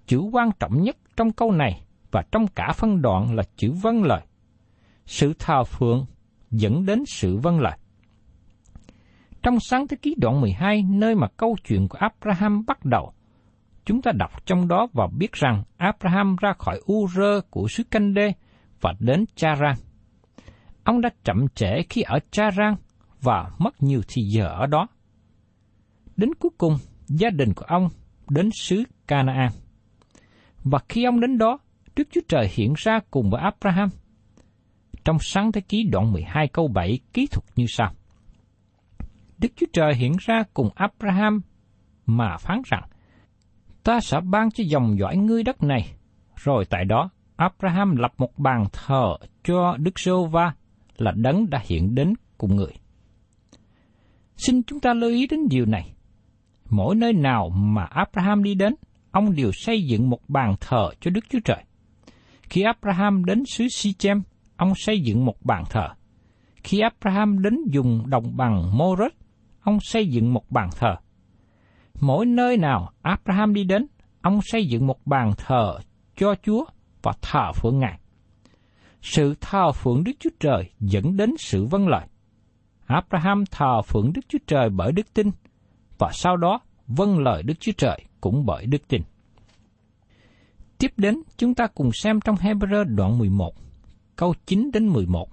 Chữ 0.08 0.20
quan 0.20 0.50
trọng 0.60 0.84
nhất 0.84 0.98
trong 1.18 1.32
câu 1.32 1.52
này 1.52 1.82
và 2.12 2.24
trong 2.32 2.48
cả 2.48 2.72
phân 2.76 3.02
đoạn 3.02 3.36
là 3.36 3.44
chữ 3.58 3.72
vâng 3.72 4.04
lời. 4.04 4.22
Sự 5.06 5.34
thờ 5.40 5.64
phượng 5.64 6.06
dẫn 6.51 6.86
đến 6.86 7.03
sự 7.08 7.38
vâng 7.38 7.60
lời. 7.60 7.77
Trong 9.44 9.60
sáng 9.60 9.88
thế 9.88 9.98
ký 10.01 10.15
đoạn 10.18 10.41
12, 10.41 10.84
nơi 10.89 11.15
mà 11.15 11.27
câu 11.38 11.56
chuyện 11.68 11.88
của 11.88 11.98
Abraham 11.98 12.65
bắt 12.65 12.86
đầu, 12.86 13.13
chúng 13.86 14.01
ta 14.01 14.12
đọc 14.15 14.46
trong 14.46 14.68
đó 14.68 14.88
và 14.94 15.08
biết 15.18 15.32
rằng 15.32 15.63
Abraham 15.77 16.36
ra 16.41 16.53
khỏi 16.53 16.82
Ur 16.91 17.20
của 17.50 17.68
xứ 17.68 17.84
Canh 17.91 18.13
Đê 18.13 18.34
và 18.82 18.94
đến 19.00 19.25
Charan. 19.36 19.75
Ông 20.84 21.01
đã 21.01 21.10
chậm 21.24 21.48
trễ 21.56 21.84
khi 21.89 22.01
ở 22.01 22.20
Charan 22.32 22.75
và 23.22 23.51
mất 23.58 23.84
nhiều 23.84 24.01
thì 24.08 24.22
giờ 24.22 24.48
ở 24.48 24.65
đó. 24.65 24.88
Đến 26.18 26.34
cuối 26.39 26.51
cùng, 26.58 26.77
gia 27.08 27.29
đình 27.29 27.53
của 27.53 27.65
ông 27.65 27.89
đến 28.29 28.50
xứ 28.53 28.84
Canaan. 29.08 29.50
Và 30.63 30.79
khi 30.89 31.03
ông 31.03 31.20
đến 31.20 31.38
đó, 31.38 31.58
Đức 31.96 32.08
Chúa 32.12 32.22
Trời 32.27 32.50
hiện 32.51 32.74
ra 32.77 33.00
cùng 33.12 33.29
với 33.29 33.41
Abraham. 33.41 33.89
Trong 35.10 35.20
sáng 35.22 35.51
thế 35.51 35.62
ký 35.62 35.84
đoạn 35.84 36.12
12 36.12 36.48
câu 36.48 36.68
7 36.68 37.00
ký 37.13 37.28
thuật 37.32 37.44
như 37.56 37.66
sau. 37.68 37.94
Đức 39.38 39.48
Chúa 39.56 39.66
Trời 39.74 39.96
hiện 39.96 40.16
ra 40.20 40.44
cùng 40.54 40.70
Abraham 40.75 41.42
mà 42.06 42.38
phán 42.38 42.62
rằng, 42.66 42.84
ta 43.84 44.00
sẽ 44.00 44.20
ban 44.24 44.51
cho 44.51 44.63
dòng 44.68 44.98
dõi 45.00 45.18
ngươi 45.18 45.44
đất 45.44 45.63
này. 45.63 45.94
Rồi 46.36 46.66
tại 46.66 46.86
đó, 46.86 47.10
Abraham 47.36 47.96
lập 47.96 48.13
một 48.18 48.38
bàn 48.38 48.66
thờ 48.74 49.18
cho 49.44 49.78
Đức 49.78 50.00
Sô 50.00 50.25
va 50.25 50.54
là 50.98 51.12
đấng 51.12 51.50
đã 51.50 51.62
hiện 51.66 51.96
đến 51.96 52.13
cùng 52.38 52.56
người. 52.56 52.74
Xin 54.38 54.63
chúng 54.63 54.80
ta 54.80 54.94
lưu 54.94 55.10
ý 55.10 55.28
đến 55.28 55.39
điều 55.50 55.66
này. 55.66 55.94
Mỗi 56.70 56.96
nơi 56.96 57.13
nào 57.13 57.50
mà 57.50 57.84
Abraham 57.84 58.44
đi 58.44 58.54
đến, 58.54 58.75
ông 59.12 59.36
đều 59.36 59.51
xây 59.54 59.84
dựng 59.84 60.10
một 60.10 60.20
bàn 60.28 60.56
thờ 60.60 60.89
cho 61.01 61.12
Đức 61.12 61.25
Chúa 61.30 61.39
Trời. 61.46 61.63
Khi 62.42 62.62
Abraham 62.62 63.25
đến 63.25 63.44
xứ 63.46 63.68
Sichem, 63.68 64.22
ông 64.60 64.74
xây 64.75 65.01
dựng 65.01 65.25
một 65.25 65.36
bàn 65.42 65.63
thờ. 65.70 65.88
Khi 66.63 66.80
Abraham 66.80 67.42
đến 67.42 67.58
dùng 67.72 68.10
đồng 68.10 68.38
bằng 68.38 68.78
Moret, 68.78 69.12
ông 69.62 69.78
xây 69.82 70.08
dựng 70.08 70.34
một 70.34 70.51
bàn 70.51 70.70
thờ. 70.80 70.96
Mỗi 72.00 72.25
nơi 72.25 72.58
nào 72.58 72.92
Abraham 73.01 73.54
đi 73.54 73.63
đến, 73.63 73.88
ông 74.22 74.39
xây 74.44 74.66
dựng 74.66 74.88
một 74.88 75.06
bàn 75.06 75.32
thờ 75.38 75.80
cho 76.16 76.36
Chúa 76.44 76.66
và 77.01 77.13
thờ 77.22 77.51
phượng 77.56 77.80
Ngài. 77.80 78.00
Sự 79.01 79.36
thờ 79.42 79.72
phượng 79.72 80.04
Đức 80.04 80.12
Chúa 80.20 80.30
Trời 80.39 80.70
dẫn 80.80 81.18
đến 81.18 81.30
sự 81.38 81.66
vâng 81.66 81.88
lời. 81.88 82.08
Abraham 82.86 83.44
thờ 83.51 83.82
phượng 83.82 84.13
Đức 84.13 84.22
Chúa 84.28 84.39
Trời 84.48 84.70
bởi 84.70 84.92
đức 84.92 85.13
tin, 85.13 85.32
và 85.98 86.10
sau 86.13 86.38
đó 86.38 86.60
vâng 86.88 87.20
lời 87.20 87.44
Đức 87.44 87.60
Chúa 87.60 87.72
Trời 87.78 88.00
cũng 88.22 88.46
bởi 88.46 88.66
đức 88.66 88.88
tin. 88.88 89.01
Tiếp 90.78 90.92
đến, 90.98 91.22
chúng 91.38 91.56
ta 91.56 91.68
cùng 91.68 91.92
xem 91.94 92.20
trong 92.22 92.36
Hebrew 92.36 92.96
đoạn 92.96 93.18
11, 93.20 93.54
câu 94.20 94.34
9 94.46 94.72
đến 94.74 94.88
11. 94.88 95.30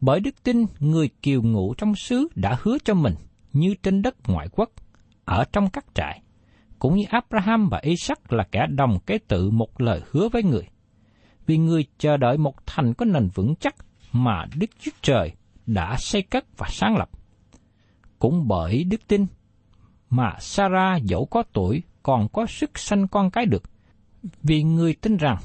Bởi 0.00 0.20
đức 0.20 0.42
tin, 0.42 0.66
người 0.78 1.08
kiều 1.22 1.42
ngụ 1.42 1.74
trong 1.74 1.94
xứ 1.94 2.28
đã 2.34 2.58
hứa 2.62 2.78
cho 2.84 2.94
mình 2.94 3.14
như 3.52 3.74
trên 3.82 4.02
đất 4.02 4.16
ngoại 4.28 4.48
quốc, 4.52 4.70
ở 5.24 5.44
trong 5.52 5.70
các 5.70 5.84
trại, 5.94 6.22
cũng 6.78 6.96
như 6.96 7.04
Abraham 7.08 7.68
và 7.68 7.78
Isaac 7.82 8.32
là 8.32 8.44
kẻ 8.52 8.66
đồng 8.70 8.98
kế 9.06 9.18
tự 9.18 9.50
một 9.50 9.80
lời 9.80 10.02
hứa 10.10 10.28
với 10.28 10.42
người. 10.42 10.68
Vì 11.46 11.56
người 11.56 11.84
chờ 11.98 12.16
đợi 12.16 12.38
một 12.38 12.66
thành 12.66 12.94
có 12.94 13.04
nền 13.04 13.28
vững 13.34 13.54
chắc 13.60 13.74
mà 14.12 14.44
Đức 14.56 14.70
Chúa 14.80 14.90
Trời 15.02 15.32
đã 15.66 15.96
xây 15.98 16.22
cất 16.22 16.44
và 16.56 16.66
sáng 16.70 16.96
lập. 16.96 17.10
Cũng 18.18 18.48
bởi 18.48 18.84
đức 18.84 19.00
tin 19.08 19.26
mà 20.10 20.36
Sarah 20.40 21.02
dẫu 21.02 21.24
có 21.24 21.42
tuổi 21.52 21.82
còn 22.02 22.28
có 22.28 22.46
sức 22.46 22.78
sanh 22.78 23.08
con 23.08 23.30
cái 23.30 23.46
được, 23.46 23.62
vì 24.42 24.62
người 24.62 24.94
tin 24.94 25.16
rằng 25.16 25.36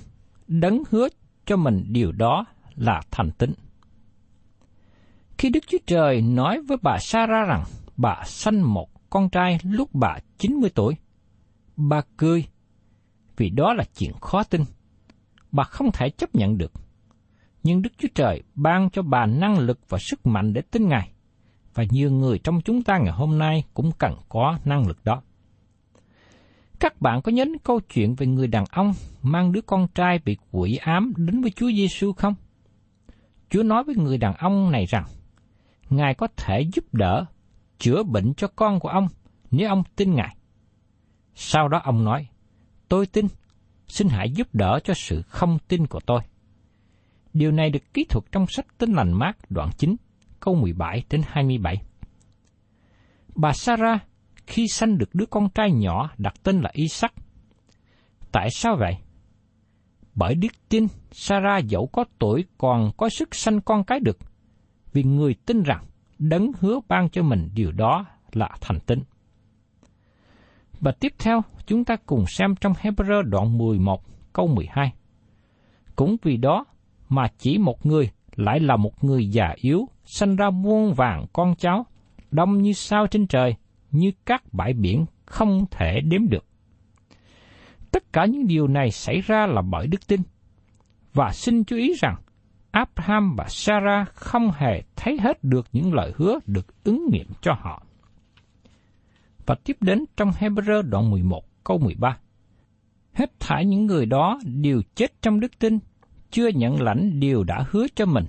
đấng 0.47 0.83
hứa 0.89 1.07
cho 1.47 1.57
mình 1.57 1.85
điều 1.87 2.11
đó 2.11 2.45
là 2.75 3.01
thành 3.11 3.31
tín. 3.31 3.53
Khi 5.37 5.49
Đức 5.49 5.59
Chúa 5.67 5.77
Trời 5.85 6.21
nói 6.21 6.61
với 6.67 6.77
bà 6.81 6.97
Sarah 6.99 7.47
rằng 7.47 7.63
bà 7.97 8.23
sanh 8.25 8.73
một 8.73 9.09
con 9.09 9.29
trai 9.29 9.59
lúc 9.63 9.89
bà 9.93 10.17
90 10.37 10.69
tuổi, 10.75 10.95
bà 11.75 12.01
cười 12.17 12.45
vì 13.37 13.49
đó 13.49 13.73
là 13.73 13.83
chuyện 13.97 14.11
khó 14.21 14.43
tin. 14.43 14.61
Bà 15.51 15.63
không 15.63 15.91
thể 15.93 16.09
chấp 16.09 16.35
nhận 16.35 16.57
được. 16.57 16.71
Nhưng 17.63 17.81
Đức 17.81 17.89
Chúa 17.97 18.07
Trời 18.15 18.43
ban 18.55 18.89
cho 18.89 19.01
bà 19.01 19.25
năng 19.25 19.59
lực 19.59 19.79
và 19.89 19.97
sức 19.97 20.27
mạnh 20.27 20.53
để 20.53 20.61
tin 20.61 20.87
Ngài. 20.87 21.11
Và 21.73 21.83
nhiều 21.91 22.11
người 22.11 22.39
trong 22.39 22.61
chúng 22.61 22.83
ta 22.83 22.97
ngày 22.97 23.13
hôm 23.13 23.37
nay 23.37 23.63
cũng 23.73 23.91
cần 23.97 24.13
có 24.29 24.57
năng 24.65 24.87
lực 24.87 25.05
đó. 25.05 25.21
Các 26.79 27.01
bạn 27.01 27.21
có 27.21 27.31
nhớ 27.31 27.45
câu 27.63 27.79
chuyện 27.79 28.15
về 28.15 28.27
người 28.27 28.47
đàn 28.47 28.65
ông 28.71 28.93
mang 29.23 29.51
đứa 29.51 29.61
con 29.61 29.87
trai 29.95 30.19
bị 30.25 30.37
quỷ 30.51 30.75
ám 30.75 31.13
đến 31.17 31.41
với 31.41 31.51
Chúa 31.51 31.71
Giêsu 31.71 32.13
không? 32.13 32.33
Chúa 33.49 33.63
nói 33.63 33.83
với 33.83 33.95
người 33.95 34.17
đàn 34.17 34.33
ông 34.33 34.71
này 34.71 34.85
rằng, 34.85 35.03
Ngài 35.89 36.13
có 36.13 36.27
thể 36.37 36.61
giúp 36.73 36.93
đỡ, 36.93 37.25
chữa 37.77 38.03
bệnh 38.03 38.33
cho 38.33 38.47
con 38.55 38.79
của 38.79 38.89
ông 38.89 39.07
nếu 39.51 39.69
ông 39.69 39.83
tin 39.95 40.15
Ngài. 40.15 40.35
Sau 41.35 41.67
đó 41.67 41.81
ông 41.83 42.03
nói, 42.03 42.27
tôi 42.87 43.05
tin, 43.05 43.27
xin 43.87 44.07
hãy 44.09 44.31
giúp 44.31 44.47
đỡ 44.53 44.79
cho 44.83 44.93
sự 44.93 45.21
không 45.21 45.57
tin 45.67 45.87
của 45.87 45.99
tôi. 46.05 46.19
Điều 47.33 47.51
này 47.51 47.69
được 47.69 47.93
ký 47.93 48.05
thuật 48.09 48.25
trong 48.31 48.47
sách 48.47 48.65
Tin 48.77 48.93
lành 48.93 49.13
mát 49.13 49.37
đoạn 49.49 49.69
9, 49.77 49.95
câu 50.39 50.55
17 50.55 51.03
đến 51.09 51.21
27. 51.25 51.81
Bà 53.35 53.53
Sarah 53.53 54.03
khi 54.47 54.67
sanh 54.67 54.97
được 54.97 55.15
đứa 55.15 55.25
con 55.25 55.49
trai 55.49 55.71
nhỏ 55.71 56.09
đặt 56.17 56.33
tên 56.43 56.61
là 56.61 56.69
Isaac. 56.73 57.13
Tại 58.31 58.49
sao 58.49 58.75
vậy? 58.79 58.97
Bởi 60.15 60.35
đức 60.35 60.69
tin, 60.69 60.87
Sarah 61.11 61.65
dẫu 61.65 61.87
có 61.87 62.05
tuổi 62.19 62.45
còn 62.57 62.91
có 62.97 63.09
sức 63.09 63.35
sanh 63.35 63.61
con 63.61 63.83
cái 63.83 63.99
được, 63.99 64.17
vì 64.93 65.03
người 65.03 65.35
tin 65.45 65.63
rằng 65.63 65.85
đấng 66.19 66.51
hứa 66.59 66.79
ban 66.87 67.09
cho 67.09 67.23
mình 67.23 67.49
điều 67.53 67.71
đó 67.71 68.05
là 68.31 68.49
thành 68.61 68.79
tín. 68.79 69.03
Và 70.79 70.91
tiếp 70.91 71.13
theo, 71.19 71.41
chúng 71.65 71.85
ta 71.85 71.95
cùng 72.05 72.25
xem 72.27 72.55
trong 72.55 72.73
Hebrew 72.73 73.21
đoạn 73.21 73.57
11, 73.57 74.03
câu 74.33 74.47
12. 74.47 74.93
Cũng 75.95 76.17
vì 76.23 76.37
đó 76.37 76.65
mà 77.09 77.27
chỉ 77.37 77.57
một 77.57 77.85
người 77.85 78.09
lại 78.35 78.59
là 78.59 78.75
một 78.75 79.03
người 79.03 79.29
già 79.29 79.53
yếu, 79.55 79.89
sanh 80.05 80.35
ra 80.35 80.49
muôn 80.49 80.93
vàng 80.93 81.25
con 81.33 81.55
cháu, 81.55 81.85
đông 82.31 82.61
như 82.61 82.73
sao 82.73 83.07
trên 83.07 83.27
trời, 83.27 83.55
như 83.91 84.11
các 84.25 84.43
bãi 84.53 84.73
biển 84.73 85.05
không 85.25 85.65
thể 85.71 86.01
đếm 86.01 86.29
được. 86.29 86.45
Tất 87.91 88.13
cả 88.13 88.25
những 88.25 88.47
điều 88.47 88.67
này 88.67 88.91
xảy 88.91 89.21
ra 89.21 89.45
là 89.45 89.61
bởi 89.61 89.87
đức 89.87 90.07
tin. 90.07 90.21
Và 91.13 91.31
xin 91.33 91.63
chú 91.63 91.75
ý 91.75 91.93
rằng, 91.99 92.15
Abraham 92.71 93.35
và 93.37 93.45
Sarah 93.47 94.09
không 94.13 94.51
hề 94.51 94.83
thấy 94.95 95.17
hết 95.19 95.43
được 95.43 95.67
những 95.73 95.93
lời 95.93 96.13
hứa 96.15 96.39
được 96.45 96.83
ứng 96.83 97.09
nghiệm 97.11 97.27
cho 97.41 97.53
họ. 97.53 97.83
Và 99.45 99.55
tiếp 99.63 99.77
đến 99.79 100.05
trong 100.17 100.31
Hebrew 100.31 100.81
đoạn 100.81 101.11
11 101.11 101.43
câu 101.63 101.77
13. 101.77 102.17
Hết 103.13 103.39
thảy 103.39 103.65
những 103.65 103.85
người 103.85 104.05
đó 104.05 104.39
đều 104.45 104.81
chết 104.95 105.21
trong 105.21 105.39
đức 105.39 105.59
tin, 105.59 105.79
chưa 106.31 106.47
nhận 106.47 106.81
lãnh 106.81 107.19
điều 107.19 107.43
đã 107.43 107.65
hứa 107.69 107.87
cho 107.95 108.05
mình, 108.05 108.25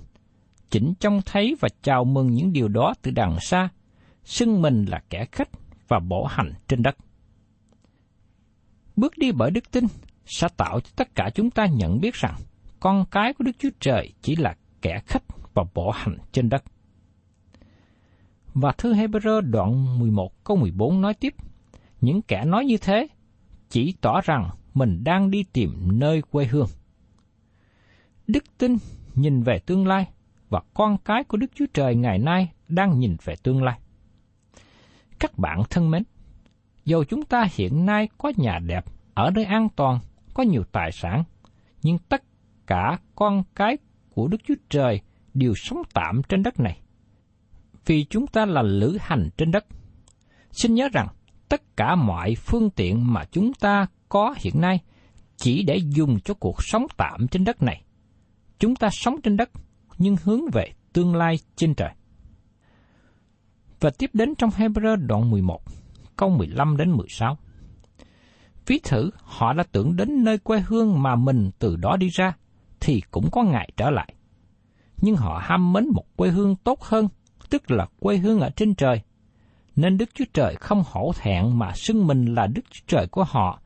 chỉnh 0.69 0.93
trông 0.99 1.21
thấy 1.25 1.55
và 1.59 1.69
chào 1.81 2.05
mừng 2.05 2.31
những 2.31 2.53
điều 2.53 2.67
đó 2.67 2.93
từ 3.01 3.11
đằng 3.11 3.39
xa, 3.39 3.69
xưng 4.29 4.61
mình 4.61 4.85
là 4.85 5.01
kẻ 5.09 5.25
khách 5.31 5.49
và 5.87 5.99
bỏ 5.99 6.27
hành 6.29 6.53
trên 6.67 6.83
đất. 6.83 6.97
Bước 8.95 9.17
đi 9.17 9.31
bởi 9.31 9.51
đức 9.51 9.71
tin 9.71 9.85
sẽ 10.25 10.47
tạo 10.57 10.79
cho 10.79 10.89
tất 10.95 11.15
cả 11.15 11.29
chúng 11.35 11.51
ta 11.51 11.65
nhận 11.65 11.99
biết 12.01 12.13
rằng 12.13 12.35
con 12.79 13.05
cái 13.11 13.33
của 13.33 13.43
Đức 13.43 13.51
Chúa 13.59 13.69
Trời 13.79 14.13
chỉ 14.21 14.35
là 14.35 14.55
kẻ 14.81 15.01
khách 15.05 15.23
và 15.53 15.63
bỏ 15.73 15.91
hành 15.95 16.17
trên 16.31 16.49
đất. 16.49 16.63
Và 18.53 18.71
thư 18.71 18.93
Hebrew 18.93 19.41
đoạn 19.41 19.99
11 19.99 20.43
câu 20.43 20.57
14 20.57 21.01
nói 21.01 21.13
tiếp, 21.13 21.35
những 22.01 22.21
kẻ 22.21 22.45
nói 22.45 22.65
như 22.65 22.77
thế 22.77 23.07
chỉ 23.69 23.93
tỏ 24.01 24.21
rằng 24.21 24.49
mình 24.73 25.03
đang 25.03 25.31
đi 25.31 25.43
tìm 25.53 25.99
nơi 25.99 26.21
quê 26.21 26.45
hương. 26.45 26.67
Đức 28.27 28.43
tin 28.57 28.77
nhìn 29.15 29.43
về 29.43 29.59
tương 29.59 29.87
lai 29.87 30.07
và 30.49 30.61
con 30.73 30.97
cái 30.97 31.23
của 31.23 31.37
Đức 31.37 31.51
Chúa 31.55 31.65
Trời 31.73 31.95
ngày 31.95 32.19
nay 32.19 32.49
đang 32.67 32.99
nhìn 32.99 33.17
về 33.23 33.35
tương 33.43 33.63
lai. 33.63 33.79
Các 35.19 35.37
bạn 35.37 35.63
thân 35.69 35.91
mến, 35.91 36.03
dù 36.85 37.03
chúng 37.03 37.25
ta 37.25 37.47
hiện 37.53 37.85
nay 37.85 38.09
có 38.17 38.31
nhà 38.37 38.59
đẹp, 38.59 38.85
ở 39.13 39.31
nơi 39.35 39.45
an 39.45 39.67
toàn, 39.75 39.99
có 40.33 40.43
nhiều 40.43 40.63
tài 40.71 40.91
sản, 40.91 41.23
nhưng 41.83 41.97
tất 41.97 42.23
cả 42.67 42.97
con 43.15 43.43
cái 43.55 43.77
của 44.09 44.27
Đức 44.27 44.37
Chúa 44.47 44.55
Trời 44.69 45.01
đều 45.33 45.53
sống 45.55 45.81
tạm 45.93 46.21
trên 46.29 46.43
đất 46.43 46.59
này. 46.59 46.79
Vì 47.85 48.05
chúng 48.09 48.27
ta 48.27 48.45
là 48.45 48.61
lữ 48.61 48.97
hành 49.01 49.29
trên 49.37 49.51
đất. 49.51 49.65
Xin 50.51 50.73
nhớ 50.73 50.89
rằng, 50.93 51.07
tất 51.49 51.61
cả 51.77 51.95
mọi 51.95 52.35
phương 52.35 52.69
tiện 52.69 53.13
mà 53.13 53.23
chúng 53.31 53.53
ta 53.53 53.87
có 54.09 54.35
hiện 54.37 54.61
nay 54.61 54.79
chỉ 55.37 55.63
để 55.63 55.77
dùng 55.77 56.19
cho 56.19 56.33
cuộc 56.33 56.55
sống 56.59 56.85
tạm 56.97 57.27
trên 57.27 57.43
đất 57.43 57.63
này. 57.63 57.83
Chúng 58.59 58.75
ta 58.75 58.87
sống 58.91 59.21
trên 59.21 59.37
đất, 59.37 59.49
nhưng 59.97 60.15
hướng 60.23 60.41
về 60.53 60.73
tương 60.93 61.15
lai 61.15 61.35
trên 61.55 61.75
trời. 61.75 61.89
Và 63.79 63.89
tiếp 63.89 64.09
đến 64.13 64.35
trong 64.35 64.49
Hebrew 64.49 65.07
đoạn 65.07 65.31
11, 65.31 65.61
câu 66.15 66.29
15 66.29 66.77
đến 66.77 66.91
16. 66.91 67.37
Ví 68.65 68.79
thử 68.83 69.09
họ 69.23 69.53
đã 69.53 69.63
tưởng 69.71 69.95
đến 69.95 70.23
nơi 70.23 70.37
quê 70.37 70.59
hương 70.59 71.01
mà 71.01 71.15
mình 71.15 71.51
từ 71.59 71.75
đó 71.75 71.97
đi 71.97 72.09
ra, 72.09 72.33
thì 72.79 73.01
cũng 73.11 73.31
có 73.31 73.43
ngày 73.43 73.69
trở 73.77 73.89
lại. 73.89 74.13
Nhưng 75.01 75.15
họ 75.15 75.41
ham 75.43 75.73
mến 75.73 75.87
một 75.93 76.05
quê 76.15 76.29
hương 76.29 76.55
tốt 76.55 76.81
hơn, 76.81 77.07
tức 77.49 77.71
là 77.71 77.87
quê 77.99 78.17
hương 78.17 78.39
ở 78.39 78.49
trên 78.49 78.75
trời. 78.75 79.01
Nên 79.75 79.97
Đức 79.97 80.09
Chúa 80.13 80.25
Trời 80.33 80.55
không 80.55 80.83
hổ 80.85 81.11
thẹn 81.15 81.59
mà 81.59 81.71
xưng 81.75 82.07
mình 82.07 82.25
là 82.25 82.47
Đức 82.47 82.61
Chúa 82.71 82.83
Trời 82.87 83.07
của 83.07 83.23
họ, 83.23 83.59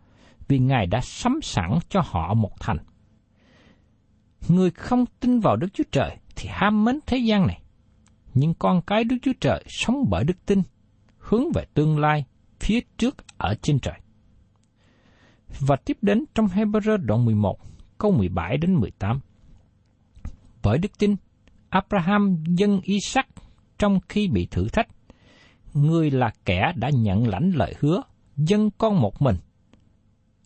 vì 0.47 0.59
Ngài 0.59 0.87
đã 0.87 1.01
sắm 1.01 1.39
sẵn 1.43 1.79
cho 1.89 2.01
họ 2.05 2.33
một 2.33 2.59
thành. 2.59 2.77
Người 4.49 4.71
không 4.71 5.05
tin 5.19 5.39
vào 5.39 5.55
Đức 5.55 5.67
Chúa 5.73 5.83
Trời 5.91 6.17
thì 6.35 6.49
ham 6.51 6.85
mến 6.85 6.99
thế 7.05 7.17
gian 7.17 7.47
này. 7.47 7.62
Nhưng 8.33 8.53
con 8.53 8.81
cái 8.81 9.03
Đức 9.03 9.15
Chúa 9.21 9.33
Trời 9.41 9.63
sống 9.67 10.05
bởi 10.09 10.23
đức 10.23 10.45
tin, 10.45 10.61
hướng 11.17 11.51
về 11.53 11.65
tương 11.73 11.99
lai 11.99 12.25
phía 12.59 12.79
trước 12.97 13.15
ở 13.37 13.55
trên 13.61 13.79
trời. 13.79 13.99
Và 15.59 15.75
tiếp 15.75 15.97
đến 16.01 16.25
trong 16.35 16.47
Hebrew 16.47 16.97
đoạn 16.97 17.25
11, 17.25 17.57
câu 17.97 18.11
17 18.11 18.57
đến 18.57 18.73
18. 18.75 19.19
Bởi 20.63 20.77
đức 20.77 20.97
tin, 20.97 21.15
Abraham 21.69 22.43
dân 22.47 22.81
Isaac 22.83 23.27
trong 23.77 23.99
khi 24.09 24.27
bị 24.27 24.47
thử 24.51 24.67
thách. 24.69 24.87
Người 25.73 26.11
là 26.11 26.31
kẻ 26.45 26.73
đã 26.75 26.89
nhận 26.89 27.27
lãnh 27.27 27.51
lời 27.55 27.75
hứa, 27.79 28.01
dân 28.37 28.69
con 28.77 29.01
một 29.01 29.21
mình. 29.21 29.35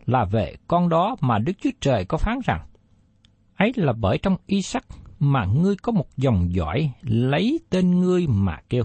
Là 0.05 0.25
về 0.25 0.55
con 0.67 0.89
đó 0.89 1.15
mà 1.21 1.39
Đức 1.39 1.53
Chúa 1.61 1.69
Trời 1.81 2.05
có 2.05 2.17
phán 2.17 2.39
rằng, 2.45 2.67
ấy 3.55 3.71
là 3.75 3.93
bởi 3.93 4.17
trong 4.17 4.37
Isaac 4.45 4.85
mà 5.19 5.45
ngươi 5.45 5.75
có 5.75 5.91
một 5.91 6.17
dòng 6.17 6.53
dõi 6.53 6.91
lấy 7.01 7.59
tên 7.69 7.99
ngươi 7.99 8.27
mà 8.27 8.59
kêu. 8.69 8.83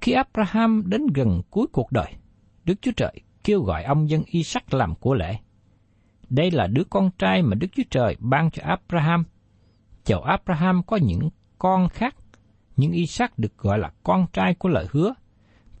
Khi 0.00 0.12
Abraham 0.12 0.82
đến 0.86 1.06
gần 1.14 1.42
cuối 1.50 1.66
cuộc 1.72 1.92
đời, 1.92 2.12
Đức 2.64 2.74
Chúa 2.82 2.92
Trời 2.96 3.20
kêu 3.44 3.62
gọi 3.62 3.84
ông 3.84 4.10
dân 4.10 4.22
Isaac 4.26 4.74
làm 4.74 4.94
của 4.94 5.14
lễ. 5.14 5.38
Đây 6.28 6.50
là 6.50 6.66
đứa 6.66 6.84
con 6.90 7.10
trai 7.18 7.42
mà 7.42 7.54
Đức 7.54 7.66
Chúa 7.72 7.82
Trời 7.90 8.16
ban 8.18 8.50
cho 8.50 8.62
Abraham. 8.66 9.24
Chầu 10.04 10.22
Abraham 10.22 10.82
có 10.82 10.96
những 10.96 11.30
con 11.58 11.88
khác, 11.88 12.16
nhưng 12.76 12.92
Isaac 12.92 13.38
được 13.38 13.58
gọi 13.58 13.78
là 13.78 13.92
con 14.02 14.26
trai 14.32 14.54
của 14.54 14.68
lời 14.68 14.86
hứa, 14.90 15.14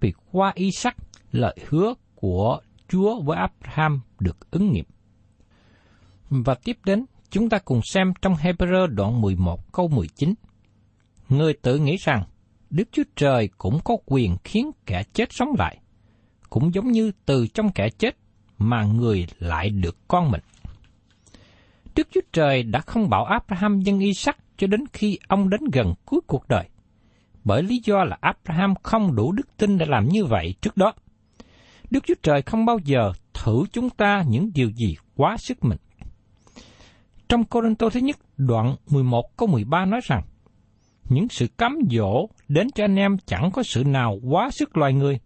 vì 0.00 0.12
qua 0.32 0.52
Isaac 0.54 0.96
lời 1.32 1.56
hứa 1.68 1.94
của 2.14 2.60
Chúa 2.88 3.20
với 3.20 3.38
Abraham 3.38 4.00
được 4.20 4.50
ứng 4.50 4.72
nghiệm. 4.72 4.84
Và 6.30 6.54
tiếp 6.54 6.78
đến, 6.84 7.04
chúng 7.32 7.48
ta 7.48 7.58
cùng 7.58 7.80
xem 7.82 8.12
trong 8.22 8.34
Hebrew 8.34 8.86
đoạn 8.86 9.20
11 9.20 9.72
câu 9.72 9.88
19. 9.88 10.34
Người 11.28 11.52
tự 11.62 11.78
nghĩ 11.78 11.96
rằng 11.96 12.24
Đức 12.70 12.88
Chúa 12.92 13.02
Trời 13.16 13.48
cũng 13.58 13.78
có 13.84 13.96
quyền 14.06 14.36
khiến 14.44 14.70
kẻ 14.86 15.02
chết 15.12 15.32
sống 15.32 15.48
lại, 15.58 15.78
cũng 16.50 16.74
giống 16.74 16.92
như 16.92 17.12
từ 17.26 17.46
trong 17.46 17.72
kẻ 17.72 17.88
chết 17.98 18.16
mà 18.58 18.84
người 18.84 19.26
lại 19.38 19.70
được 19.70 19.96
con 20.08 20.30
mình. 20.30 20.40
Đức 21.96 22.08
Chúa 22.10 22.20
Trời 22.32 22.62
đã 22.62 22.80
không 22.80 23.10
bảo 23.10 23.24
Abraham 23.24 23.80
dân 23.80 23.98
Isaac 23.98 24.38
cho 24.56 24.66
đến 24.66 24.84
khi 24.92 25.18
ông 25.28 25.50
đến 25.50 25.60
gần 25.72 25.94
cuối 26.04 26.20
cuộc 26.26 26.48
đời, 26.48 26.68
bởi 27.44 27.62
lý 27.62 27.80
do 27.84 28.04
là 28.04 28.18
Abraham 28.20 28.74
không 28.82 29.14
đủ 29.14 29.32
đức 29.32 29.56
tin 29.56 29.78
để 29.78 29.86
làm 29.88 30.08
như 30.08 30.24
vậy 30.24 30.54
trước 30.60 30.76
đó. 30.76 30.92
Đức 31.90 32.04
Chúa 32.06 32.14
Trời 32.22 32.42
không 32.42 32.64
bao 32.64 32.78
giờ 32.84 33.12
thử 33.34 33.64
chúng 33.72 33.90
ta 33.90 34.24
những 34.28 34.50
điều 34.54 34.70
gì 34.70 34.96
quá 35.16 35.36
sức 35.38 35.64
mình. 35.64 35.78
Trong 37.32 37.44
Corinto 37.44 37.88
thứ 37.90 38.00
nhất 38.00 38.16
đoạn 38.36 38.76
11 38.90 39.36
câu 39.36 39.48
13 39.48 39.84
nói 39.84 40.00
rằng, 40.04 40.22
những 41.08 41.28
sự 41.28 41.46
cám 41.58 41.78
dỗ 41.90 42.26
đến 42.48 42.70
cho 42.70 42.84
anh 42.84 42.96
em 42.96 43.16
chẳng 43.26 43.50
có 43.50 43.62
sự 43.62 43.84
nào 43.84 44.18
quá 44.22 44.50
sức 44.50 44.76
loài 44.76 44.92
người. 44.92 45.20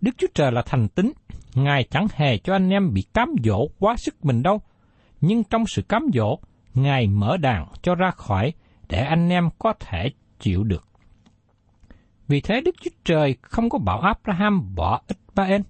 Đức 0.00 0.10
Chúa 0.18 0.26
Trời 0.34 0.52
là 0.52 0.62
thành 0.66 0.88
tính, 0.88 1.12
Ngài 1.54 1.84
chẳng 1.84 2.06
hề 2.14 2.38
cho 2.38 2.52
anh 2.52 2.70
em 2.70 2.92
bị 2.94 3.02
cám 3.14 3.28
dỗ 3.44 3.66
quá 3.78 3.96
sức 3.96 4.24
mình 4.24 4.42
đâu. 4.42 4.60
Nhưng 5.20 5.44
trong 5.44 5.66
sự 5.66 5.82
cám 5.82 6.06
dỗ, 6.14 6.38
Ngài 6.74 7.06
mở 7.06 7.36
đàn 7.36 7.66
cho 7.82 7.94
ra 7.94 8.10
khỏi 8.10 8.52
để 8.88 8.98
anh 8.98 9.28
em 9.28 9.48
có 9.58 9.72
thể 9.80 10.10
chịu 10.40 10.64
được. 10.64 10.88
Vì 12.28 12.40
thế 12.40 12.60
Đức 12.60 12.74
Chúa 12.80 12.90
Trời 13.04 13.36
không 13.42 13.70
có 13.70 13.78
bảo 13.78 14.00
Abraham 14.00 14.74
bỏ 14.74 15.02
ít 15.08 15.18
ba 15.34 15.44
en 15.44 15.62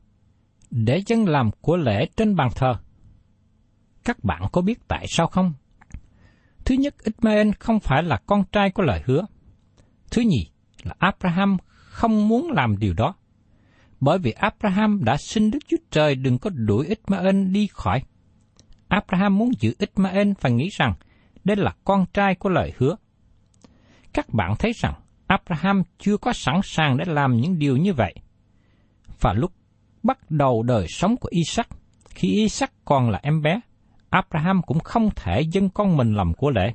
để 0.70 1.03
dân 1.07 1.29
làm 1.29 1.51
của 1.61 1.77
lễ 1.77 2.07
trên 2.16 2.37
bàn 2.37 2.48
thờ. 2.55 2.74
Các 4.05 4.24
bạn 4.24 4.42
có 4.53 4.62
biết 4.62 4.88
tại 4.88 5.07
sao 5.09 5.27
không? 5.27 5.53
Thứ 6.68 6.74
nhất, 6.74 6.94
Ismael 7.04 7.50
không 7.59 7.81
phải 7.81 8.02
là 8.02 8.16
con 8.26 8.44
trai 8.52 8.70
của 8.70 8.83
lời 8.83 9.02
hứa. 9.07 9.26
Thứ 10.11 10.22
nhì 10.22 10.50
là 10.83 10.94
Abraham 10.98 11.57
không 11.70 12.28
muốn 12.28 12.50
làm 12.50 12.78
điều 12.78 12.94
đó. 12.94 13.14
Bởi 14.00 14.18
vì 14.18 14.31
Abraham 14.31 15.04
đã 15.04 15.16
xin 15.16 15.50
Đức 15.50 15.59
Chúa 15.68 15.76
Trời 15.90 16.14
đừng 16.14 16.38
có 16.38 16.50
đuổi 16.54 16.87
Ismael 16.87 17.44
đi 17.44 17.68
khỏi. 17.72 18.02
Abraham 18.88 19.38
muốn 19.38 19.50
giữ 19.61 19.74
Ismael 19.78 20.33
và 20.40 20.50
nghĩ 20.50 20.68
rằng 20.72 20.94
đây 21.44 21.57
là 21.57 21.74
con 21.85 22.07
trai 22.12 22.35
của 22.35 22.48
lời 22.48 22.72
hứa. 22.78 22.96
Các 24.12 24.26
bạn 24.35 24.54
thấy 24.59 24.72
rằng 24.72 24.94
Abraham 25.26 25.83
chưa 25.98 26.16
có 26.16 26.33
sẵn 26.33 26.61
sàng 26.64 26.96
để 26.96 27.04
làm 27.09 27.37
những 27.37 27.59
điều 27.59 27.76
như 27.76 27.92
vậy. 27.92 28.14
Và 29.20 29.33
lúc 29.33 29.52
bắt 30.02 30.31
đầu 30.31 30.62
đời 30.62 30.87
sống 30.88 31.16
của 31.16 31.28
Isaac, 31.33 31.68
khi 32.09 32.28
Isaac 32.28 32.72
còn 32.85 33.11
là 33.11 33.20
em 33.22 33.42
bé, 33.42 33.61
Abraham 34.11 34.62
cũng 34.62 34.81
không 34.81 35.11
thể 35.16 35.40
dâng 35.40 35.68
con 35.71 35.97
mình 35.97 36.14
làm 36.14 36.35
của 36.35 36.51
lễ. 36.51 36.75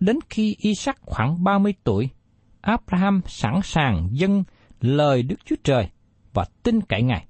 Đến 0.00 0.18
khi 0.30 0.56
Isaac 0.58 1.00
khoảng 1.00 1.44
30 1.44 1.74
tuổi, 1.84 2.08
Abraham 2.60 3.20
sẵn 3.26 3.60
sàng 3.64 4.08
dâng 4.12 4.44
lời 4.80 5.22
Đức 5.22 5.36
Chúa 5.44 5.56
Trời 5.64 5.88
và 6.34 6.44
tin 6.62 6.80
cậy 6.80 7.02
Ngài. 7.02 7.26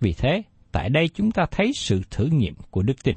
Vì 0.00 0.12
thế, 0.12 0.42
tại 0.72 0.90
đây 0.90 1.08
chúng 1.14 1.30
ta 1.30 1.46
thấy 1.50 1.72
sự 1.74 2.02
thử 2.10 2.24
nghiệm 2.24 2.54
của 2.70 2.82
đức 2.82 3.02
tin. 3.02 3.16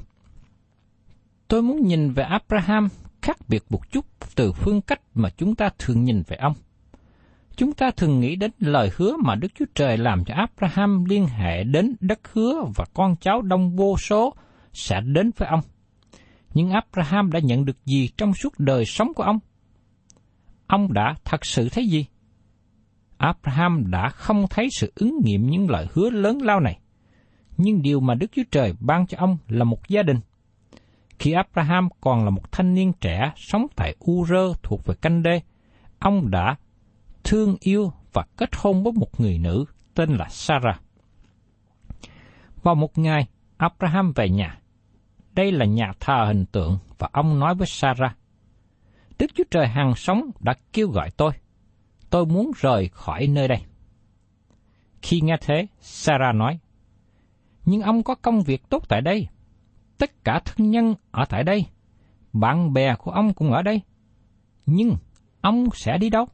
Tôi 1.48 1.62
muốn 1.62 1.86
nhìn 1.86 2.12
về 2.12 2.24
Abraham 2.24 2.88
khác 3.22 3.36
biệt 3.48 3.64
một 3.70 3.90
chút 3.90 4.06
từ 4.34 4.52
phương 4.52 4.80
cách 4.80 5.00
mà 5.14 5.30
chúng 5.30 5.54
ta 5.54 5.70
thường 5.78 6.04
nhìn 6.04 6.22
về 6.26 6.36
ông. 6.36 6.54
Chúng 7.56 7.72
ta 7.72 7.90
thường 7.90 8.20
nghĩ 8.20 8.36
đến 8.36 8.50
lời 8.58 8.90
hứa 8.96 9.16
mà 9.24 9.34
Đức 9.34 9.48
Chúa 9.54 9.64
Trời 9.74 9.98
làm 9.98 10.24
cho 10.24 10.34
Abraham 10.34 11.04
liên 11.04 11.26
hệ 11.26 11.64
đến 11.64 11.94
đất 12.00 12.32
hứa 12.32 12.64
và 12.76 12.84
con 12.94 13.16
cháu 13.20 13.42
đông 13.42 13.76
vô 13.76 13.96
số 13.98 14.34
sẽ 14.72 15.00
đến 15.00 15.30
với 15.36 15.48
ông. 15.48 15.60
Nhưng 16.54 16.70
Abraham 16.70 17.32
đã 17.32 17.40
nhận 17.42 17.64
được 17.64 17.84
gì 17.84 18.08
trong 18.16 18.34
suốt 18.34 18.58
đời 18.58 18.84
sống 18.84 19.14
của 19.14 19.22
ông? 19.22 19.38
Ông 20.66 20.92
đã 20.92 21.14
thật 21.24 21.44
sự 21.44 21.68
thấy 21.68 21.86
gì? 21.86 22.06
Abraham 23.18 23.90
đã 23.90 24.08
không 24.08 24.46
thấy 24.50 24.68
sự 24.72 24.92
ứng 24.94 25.18
nghiệm 25.24 25.46
những 25.46 25.70
lời 25.70 25.86
hứa 25.92 26.10
lớn 26.10 26.42
lao 26.42 26.60
này. 26.60 26.78
Nhưng 27.56 27.82
điều 27.82 28.00
mà 28.00 28.14
Đức 28.14 28.26
Chúa 28.32 28.42
Trời 28.50 28.74
ban 28.80 29.06
cho 29.06 29.18
ông 29.18 29.38
là 29.48 29.64
một 29.64 29.88
gia 29.88 30.02
đình. 30.02 30.20
Khi 31.18 31.32
Abraham 31.32 31.88
còn 32.00 32.24
là 32.24 32.30
một 32.30 32.52
thanh 32.52 32.74
niên 32.74 32.92
trẻ 33.00 33.32
sống 33.36 33.66
tại 33.76 33.96
Ur 34.10 34.32
thuộc 34.62 34.84
về 34.84 34.94
Canh 34.94 35.22
Đê, 35.22 35.40
ông 35.98 36.30
đã 36.30 36.56
thương 37.24 37.56
yêu 37.60 37.92
và 38.12 38.24
kết 38.36 38.50
hôn 38.56 38.82
với 38.82 38.92
một 38.92 39.20
người 39.20 39.38
nữ 39.38 39.64
tên 39.94 40.10
là 40.10 40.28
Sarah. 40.28 40.82
Vào 42.62 42.74
một 42.74 42.98
ngày, 42.98 43.26
Abraham 43.56 44.12
về 44.12 44.28
nhà 44.28 44.58
đây 45.34 45.52
là 45.52 45.64
nhà 45.64 45.92
thờ 46.00 46.24
hình 46.26 46.46
tượng 46.46 46.78
và 46.98 47.08
ông 47.12 47.38
nói 47.38 47.54
với 47.54 47.66
Sarah, 47.66 48.16
Đức 49.18 49.30
Chúa 49.34 49.44
Trời 49.50 49.68
hàng 49.68 49.94
sống 49.94 50.30
đã 50.40 50.54
kêu 50.72 50.88
gọi 50.88 51.10
tôi. 51.10 51.32
Tôi 52.10 52.26
muốn 52.26 52.50
rời 52.56 52.88
khỏi 52.92 53.26
nơi 53.26 53.48
đây. 53.48 53.62
Khi 55.02 55.20
nghe 55.20 55.36
thế, 55.40 55.66
Sarah 55.80 56.34
nói, 56.34 56.58
Nhưng 57.64 57.82
ông 57.82 58.02
có 58.02 58.14
công 58.14 58.42
việc 58.42 58.68
tốt 58.68 58.88
tại 58.88 59.00
đây. 59.00 59.28
Tất 59.98 60.24
cả 60.24 60.40
thân 60.44 60.70
nhân 60.70 60.94
ở 61.10 61.24
tại 61.28 61.44
đây. 61.44 61.66
Bạn 62.32 62.72
bè 62.72 62.94
của 62.94 63.10
ông 63.10 63.34
cũng 63.34 63.52
ở 63.52 63.62
đây. 63.62 63.80
Nhưng 64.66 64.96
ông 65.40 65.68
sẽ 65.74 65.98
đi 65.98 66.10
đâu? 66.10 66.26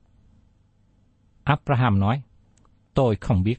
Abraham 1.45 1.99
nói, 1.99 2.23
tôi 2.95 3.17
không 3.17 3.43
biết. 3.43 3.59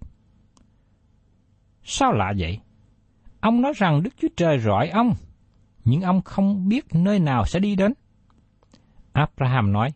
Sao 1.83 2.11
lạ 2.11 2.33
vậy? 2.37 2.59
Ông 3.39 3.61
nói 3.61 3.73
rằng 3.75 4.03
Đức 4.03 4.13
Chúa 4.17 4.27
Trời 4.37 4.59
rọi 4.59 4.89
ông, 4.89 5.13
nhưng 5.89 6.01
ông 6.01 6.21
không 6.21 6.69
biết 6.69 6.85
nơi 6.93 7.19
nào 7.19 7.45
sẽ 7.45 7.59
đi 7.59 7.75
đến. 7.75 7.93
Abraham 9.13 9.71
nói, 9.71 9.89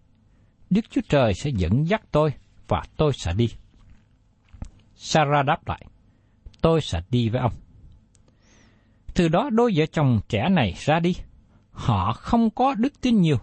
Đức 0.69 0.85
Chúa 0.89 1.01
Trời 1.09 1.33
sẽ 1.33 1.49
dẫn 1.49 1.87
dắt 1.87 2.01
tôi 2.11 2.33
và 2.67 2.83
tôi 2.97 3.13
sẽ 3.13 3.33
đi. 3.33 3.49
Sarah 4.95 5.45
đáp 5.45 5.67
lại, 5.67 5.85
tôi 6.61 6.81
sẽ 6.81 7.01
đi 7.09 7.29
với 7.29 7.41
ông. 7.41 7.53
Từ 9.13 9.27
đó 9.27 9.49
đôi 9.49 9.71
vợ 9.75 9.85
chồng 9.85 10.19
trẻ 10.29 10.49
này 10.49 10.73
ra 10.77 10.99
đi. 10.99 11.15
Họ 11.71 12.13
không 12.13 12.49
có 12.49 12.73
đức 12.73 13.01
tin 13.01 13.21
nhiều. 13.21 13.37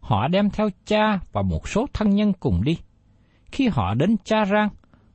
Họ 0.00 0.28
đem 0.28 0.50
theo 0.50 0.68
cha 0.86 1.18
và 1.32 1.42
một 1.42 1.68
số 1.68 1.86
thân 1.92 2.10
nhân 2.10 2.32
cùng 2.32 2.64
đi. 2.64 2.78
Khi 3.52 3.68
họ 3.68 3.94
đến 3.94 4.16
cha 4.24 4.44
rang, 4.44 4.68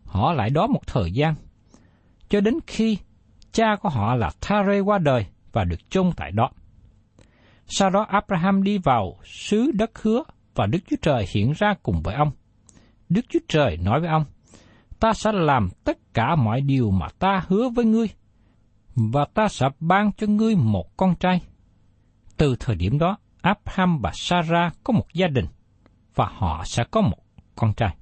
họ 0.06 0.34
lại 0.34 0.50
đó 0.50 0.68
một 0.68 0.88
thời 0.88 1.12
gian. 1.12 1.36
Cho 2.30 2.42
đến 2.42 2.60
khi 2.68 2.98
cha 3.52 3.76
của 3.82 3.90
họ 3.90 4.16
là 4.16 4.32
Thare 4.42 4.80
qua 4.80 4.98
đời 4.98 5.26
và 5.52 5.64
được 5.64 5.90
chôn 5.90 6.12
tại 6.18 6.32
đó. 6.32 6.50
Sau 7.72 7.90
đó 7.90 8.06
Abraham 8.10 8.64
đi 8.64 8.78
vào 8.78 9.18
xứ 9.26 9.72
đất 9.72 10.02
hứa 10.02 10.24
và 10.56 10.66
Đức 10.66 10.80
Chúa 10.90 10.96
Trời 11.02 11.26
hiện 11.34 11.54
ra 11.58 11.74
cùng 11.84 12.02
với 12.04 12.16
ông. 12.16 12.32
Đức 13.10 13.26
Chúa 13.30 13.40
Trời 13.48 13.78
nói 13.78 14.00
với 14.00 14.10
ông, 14.10 14.26
ta 15.00 15.14
sẽ 15.14 15.32
làm 15.32 15.70
tất 15.84 15.98
cả 16.14 16.36
mọi 16.36 16.62
điều 16.62 16.92
mà 16.92 17.08
ta 17.20 17.44
hứa 17.48 17.70
với 17.70 17.86
ngươi, 17.86 18.08
và 18.96 19.26
ta 19.34 19.48
sẽ 19.48 19.70
ban 19.80 20.12
cho 20.12 20.28
ngươi 20.28 20.56
một 20.56 20.98
con 20.98 21.16
trai. 21.16 21.42
Từ 22.38 22.56
thời 22.60 22.76
điểm 22.76 23.00
đó, 23.00 23.18
Abraham 23.42 24.00
và 24.02 24.12
Sarah 24.14 24.74
có 24.84 24.94
một 24.94 25.06
gia 25.14 25.28
đình, 25.28 25.46
và 26.16 26.26
họ 26.32 26.64
sẽ 26.66 26.84
có 26.92 27.02
một 27.02 27.18
con 27.56 27.74
trai. 27.74 27.96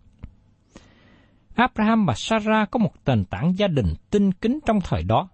Abraham 1.56 2.06
và 2.06 2.14
Sarah 2.18 2.72
có 2.72 2.80
một 2.80 2.92
nền 3.06 3.26
tảng 3.26 3.58
gia 3.58 3.68
đình 3.68 3.94
tinh 4.10 4.32
kính 4.32 4.60
trong 4.66 4.80
thời 4.82 5.04
đó. 5.04 5.30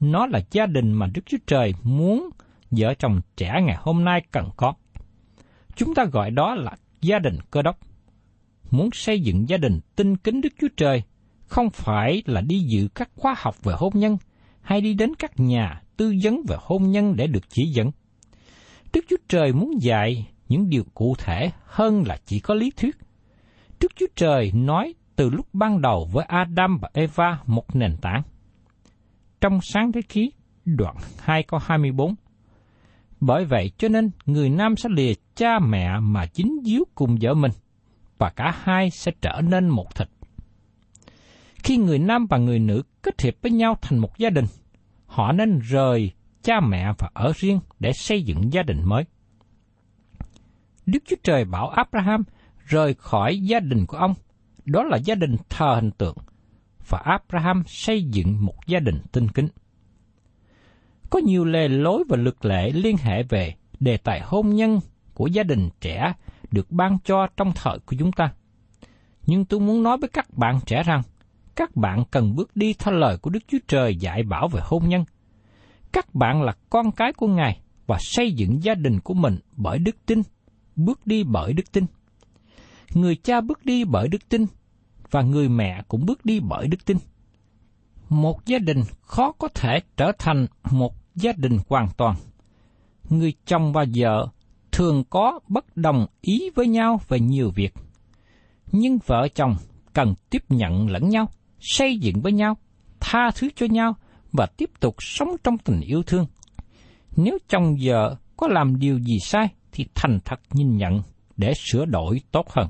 Nó 0.00 0.26
là 0.26 0.40
gia 0.50 0.66
đình 0.66 0.92
mà 0.92 1.06
Đức 1.14 1.22
Chúa 1.26 1.38
Trời 1.46 1.74
muốn 1.82 2.30
vợ 2.76 2.94
chồng 2.94 3.20
trẻ 3.36 3.60
ngày 3.62 3.76
hôm 3.80 4.04
nay 4.04 4.22
cần 4.30 4.48
có. 4.56 4.74
Chúng 5.76 5.94
ta 5.94 6.04
gọi 6.04 6.30
đó 6.30 6.54
là 6.54 6.76
gia 7.00 7.18
đình 7.18 7.38
cơ 7.50 7.62
đốc. 7.62 7.78
Muốn 8.70 8.88
xây 8.92 9.20
dựng 9.20 9.48
gia 9.48 9.56
đình 9.56 9.80
tinh 9.96 10.16
kính 10.16 10.40
Đức 10.40 10.52
Chúa 10.60 10.68
Trời 10.76 11.02
không 11.46 11.70
phải 11.70 12.22
là 12.26 12.40
đi 12.40 12.58
dự 12.58 12.88
các 12.94 13.10
khóa 13.16 13.34
học 13.38 13.62
về 13.62 13.74
hôn 13.78 13.92
nhân 13.94 14.16
hay 14.60 14.80
đi 14.80 14.94
đến 14.94 15.14
các 15.18 15.40
nhà 15.40 15.82
tư 15.96 16.14
vấn 16.22 16.42
về 16.48 16.56
hôn 16.60 16.90
nhân 16.90 17.16
để 17.16 17.26
được 17.26 17.48
chỉ 17.48 17.64
dẫn. 17.64 17.90
Đức 18.92 19.04
Chúa 19.08 19.16
Trời 19.28 19.52
muốn 19.52 19.70
dạy 19.82 20.28
những 20.48 20.68
điều 20.68 20.84
cụ 20.94 21.14
thể 21.18 21.50
hơn 21.64 22.02
là 22.06 22.16
chỉ 22.26 22.40
có 22.40 22.54
lý 22.54 22.70
thuyết. 22.70 22.96
Đức 23.80 23.92
Chúa 23.96 24.06
Trời 24.16 24.52
nói 24.54 24.94
từ 25.16 25.30
lúc 25.30 25.46
ban 25.52 25.80
đầu 25.80 26.08
với 26.12 26.24
Adam 26.24 26.78
và 26.82 26.90
Eva 26.92 27.38
một 27.46 27.76
nền 27.76 27.96
tảng. 27.96 28.22
Trong 29.40 29.60
sáng 29.62 29.92
thế 29.92 30.00
khí, 30.08 30.30
đoạn 30.64 30.96
2 31.18 31.42
câu 31.42 31.60
24, 31.64 32.14
bởi 33.24 33.44
vậy 33.44 33.70
cho 33.78 33.88
nên 33.88 34.10
người 34.26 34.50
nam 34.50 34.76
sẽ 34.76 34.88
lìa 34.88 35.12
cha 35.34 35.58
mẹ 35.58 36.00
mà 36.00 36.26
chính 36.26 36.58
díu 36.64 36.84
cùng 36.94 37.16
vợ 37.20 37.34
mình, 37.34 37.50
và 38.18 38.30
cả 38.30 38.54
hai 38.62 38.90
sẽ 38.90 39.12
trở 39.20 39.40
nên 39.44 39.68
một 39.68 39.94
thịt. 39.94 40.08
Khi 41.54 41.76
người 41.76 41.98
nam 41.98 42.26
và 42.26 42.38
người 42.38 42.58
nữ 42.58 42.82
kết 43.02 43.20
hiệp 43.20 43.34
với 43.42 43.52
nhau 43.52 43.78
thành 43.82 43.98
một 43.98 44.18
gia 44.18 44.30
đình, 44.30 44.44
họ 45.06 45.32
nên 45.32 45.58
rời 45.58 46.12
cha 46.42 46.60
mẹ 46.60 46.92
và 46.98 47.10
ở 47.14 47.32
riêng 47.36 47.60
để 47.80 47.92
xây 47.92 48.22
dựng 48.22 48.52
gia 48.52 48.62
đình 48.62 48.82
mới. 48.84 49.04
Đức 50.86 51.02
Chúa 51.06 51.16
Trời 51.22 51.44
bảo 51.44 51.68
Abraham 51.68 52.24
rời 52.66 52.94
khỏi 52.94 53.38
gia 53.38 53.60
đình 53.60 53.86
của 53.86 53.96
ông, 53.96 54.14
đó 54.64 54.82
là 54.82 54.96
gia 54.96 55.14
đình 55.14 55.36
thờ 55.48 55.74
hình 55.74 55.90
tượng, 55.90 56.16
và 56.88 56.98
Abraham 57.04 57.62
xây 57.66 58.02
dựng 58.02 58.44
một 58.44 58.66
gia 58.66 58.78
đình 58.78 58.98
tinh 59.12 59.28
kính. 59.28 59.48
Có 61.12 61.18
nhiều 61.18 61.44
lề 61.44 61.68
lối 61.68 62.04
và 62.08 62.16
luật 62.16 62.36
lệ 62.42 62.70
liên 62.70 62.96
hệ 62.96 63.22
về 63.22 63.54
đề 63.80 63.96
tài 63.96 64.20
hôn 64.20 64.54
nhân 64.54 64.80
của 65.14 65.26
gia 65.26 65.42
đình 65.42 65.68
trẻ 65.80 66.12
được 66.50 66.70
ban 66.70 66.98
cho 67.04 67.26
trong 67.36 67.52
thời 67.54 67.78
của 67.78 67.96
chúng 67.98 68.12
ta. 68.12 68.32
Nhưng 69.26 69.44
tôi 69.44 69.60
muốn 69.60 69.82
nói 69.82 69.96
với 69.98 70.08
các 70.08 70.26
bạn 70.36 70.58
trẻ 70.66 70.82
rằng, 70.82 71.02
các 71.56 71.76
bạn 71.76 72.04
cần 72.10 72.34
bước 72.36 72.56
đi 72.56 72.74
theo 72.74 72.94
lời 72.94 73.16
của 73.16 73.30
Đức 73.30 73.38
Chúa 73.48 73.58
Trời 73.68 73.96
dạy 73.96 74.22
bảo 74.22 74.48
về 74.48 74.60
hôn 74.64 74.88
nhân. 74.88 75.04
Các 75.92 76.14
bạn 76.14 76.42
là 76.42 76.52
con 76.70 76.92
cái 76.92 77.12
của 77.12 77.26
Ngài 77.26 77.60
và 77.86 77.96
xây 78.00 78.32
dựng 78.32 78.62
gia 78.62 78.74
đình 78.74 79.00
của 79.00 79.14
mình 79.14 79.38
bởi 79.56 79.78
đức 79.78 79.96
tin, 80.06 80.22
bước 80.76 81.06
đi 81.06 81.24
bởi 81.24 81.52
đức 81.52 81.72
tin. 81.72 81.86
Người 82.94 83.16
cha 83.16 83.40
bước 83.40 83.64
đi 83.64 83.84
bởi 83.84 84.08
đức 84.08 84.28
tin 84.28 84.46
và 85.10 85.22
người 85.22 85.48
mẹ 85.48 85.82
cũng 85.88 86.06
bước 86.06 86.24
đi 86.24 86.40
bởi 86.40 86.66
đức 86.66 86.84
tin. 86.84 86.96
Một 88.08 88.46
gia 88.46 88.58
đình 88.58 88.82
khó 89.02 89.32
có 89.32 89.48
thể 89.54 89.80
trở 89.96 90.12
thành 90.18 90.46
một 90.70 91.01
gia 91.14 91.32
đình 91.36 91.58
hoàn 91.68 91.88
toàn. 91.96 92.16
Người 93.10 93.32
chồng 93.46 93.72
và 93.72 93.84
vợ 93.94 94.28
thường 94.72 95.04
có 95.10 95.40
bất 95.48 95.76
đồng 95.76 96.06
ý 96.20 96.50
với 96.54 96.66
nhau 96.66 97.00
về 97.08 97.20
nhiều 97.20 97.50
việc. 97.54 97.74
Nhưng 98.72 98.98
vợ 99.06 99.28
chồng 99.34 99.56
cần 99.92 100.14
tiếp 100.30 100.42
nhận 100.48 100.90
lẫn 100.90 101.08
nhau, 101.08 101.28
xây 101.60 101.98
dựng 101.98 102.20
với 102.20 102.32
nhau, 102.32 102.56
tha 103.00 103.30
thứ 103.34 103.48
cho 103.56 103.66
nhau 103.66 103.94
và 104.32 104.46
tiếp 104.46 104.70
tục 104.80 104.94
sống 104.98 105.28
trong 105.44 105.58
tình 105.58 105.80
yêu 105.80 106.02
thương. 106.02 106.26
Nếu 107.16 107.38
chồng 107.48 107.76
vợ 107.82 108.16
có 108.36 108.48
làm 108.48 108.78
điều 108.78 108.98
gì 108.98 109.18
sai 109.22 109.48
thì 109.72 109.86
thành 109.94 110.18
thật 110.24 110.40
nhìn 110.52 110.76
nhận 110.76 111.02
để 111.36 111.52
sửa 111.54 111.84
đổi 111.84 112.20
tốt 112.30 112.50
hơn. 112.50 112.68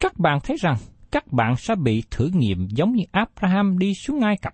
Các 0.00 0.18
bạn 0.18 0.38
thấy 0.42 0.56
rằng 0.60 0.76
các 1.10 1.32
bạn 1.32 1.56
sẽ 1.56 1.74
bị 1.74 2.02
thử 2.10 2.30
nghiệm 2.34 2.68
giống 2.68 2.92
như 2.92 3.04
Abraham 3.12 3.78
đi 3.78 3.92
xuống 3.94 4.20
Ai 4.20 4.36
Cập. 4.42 4.52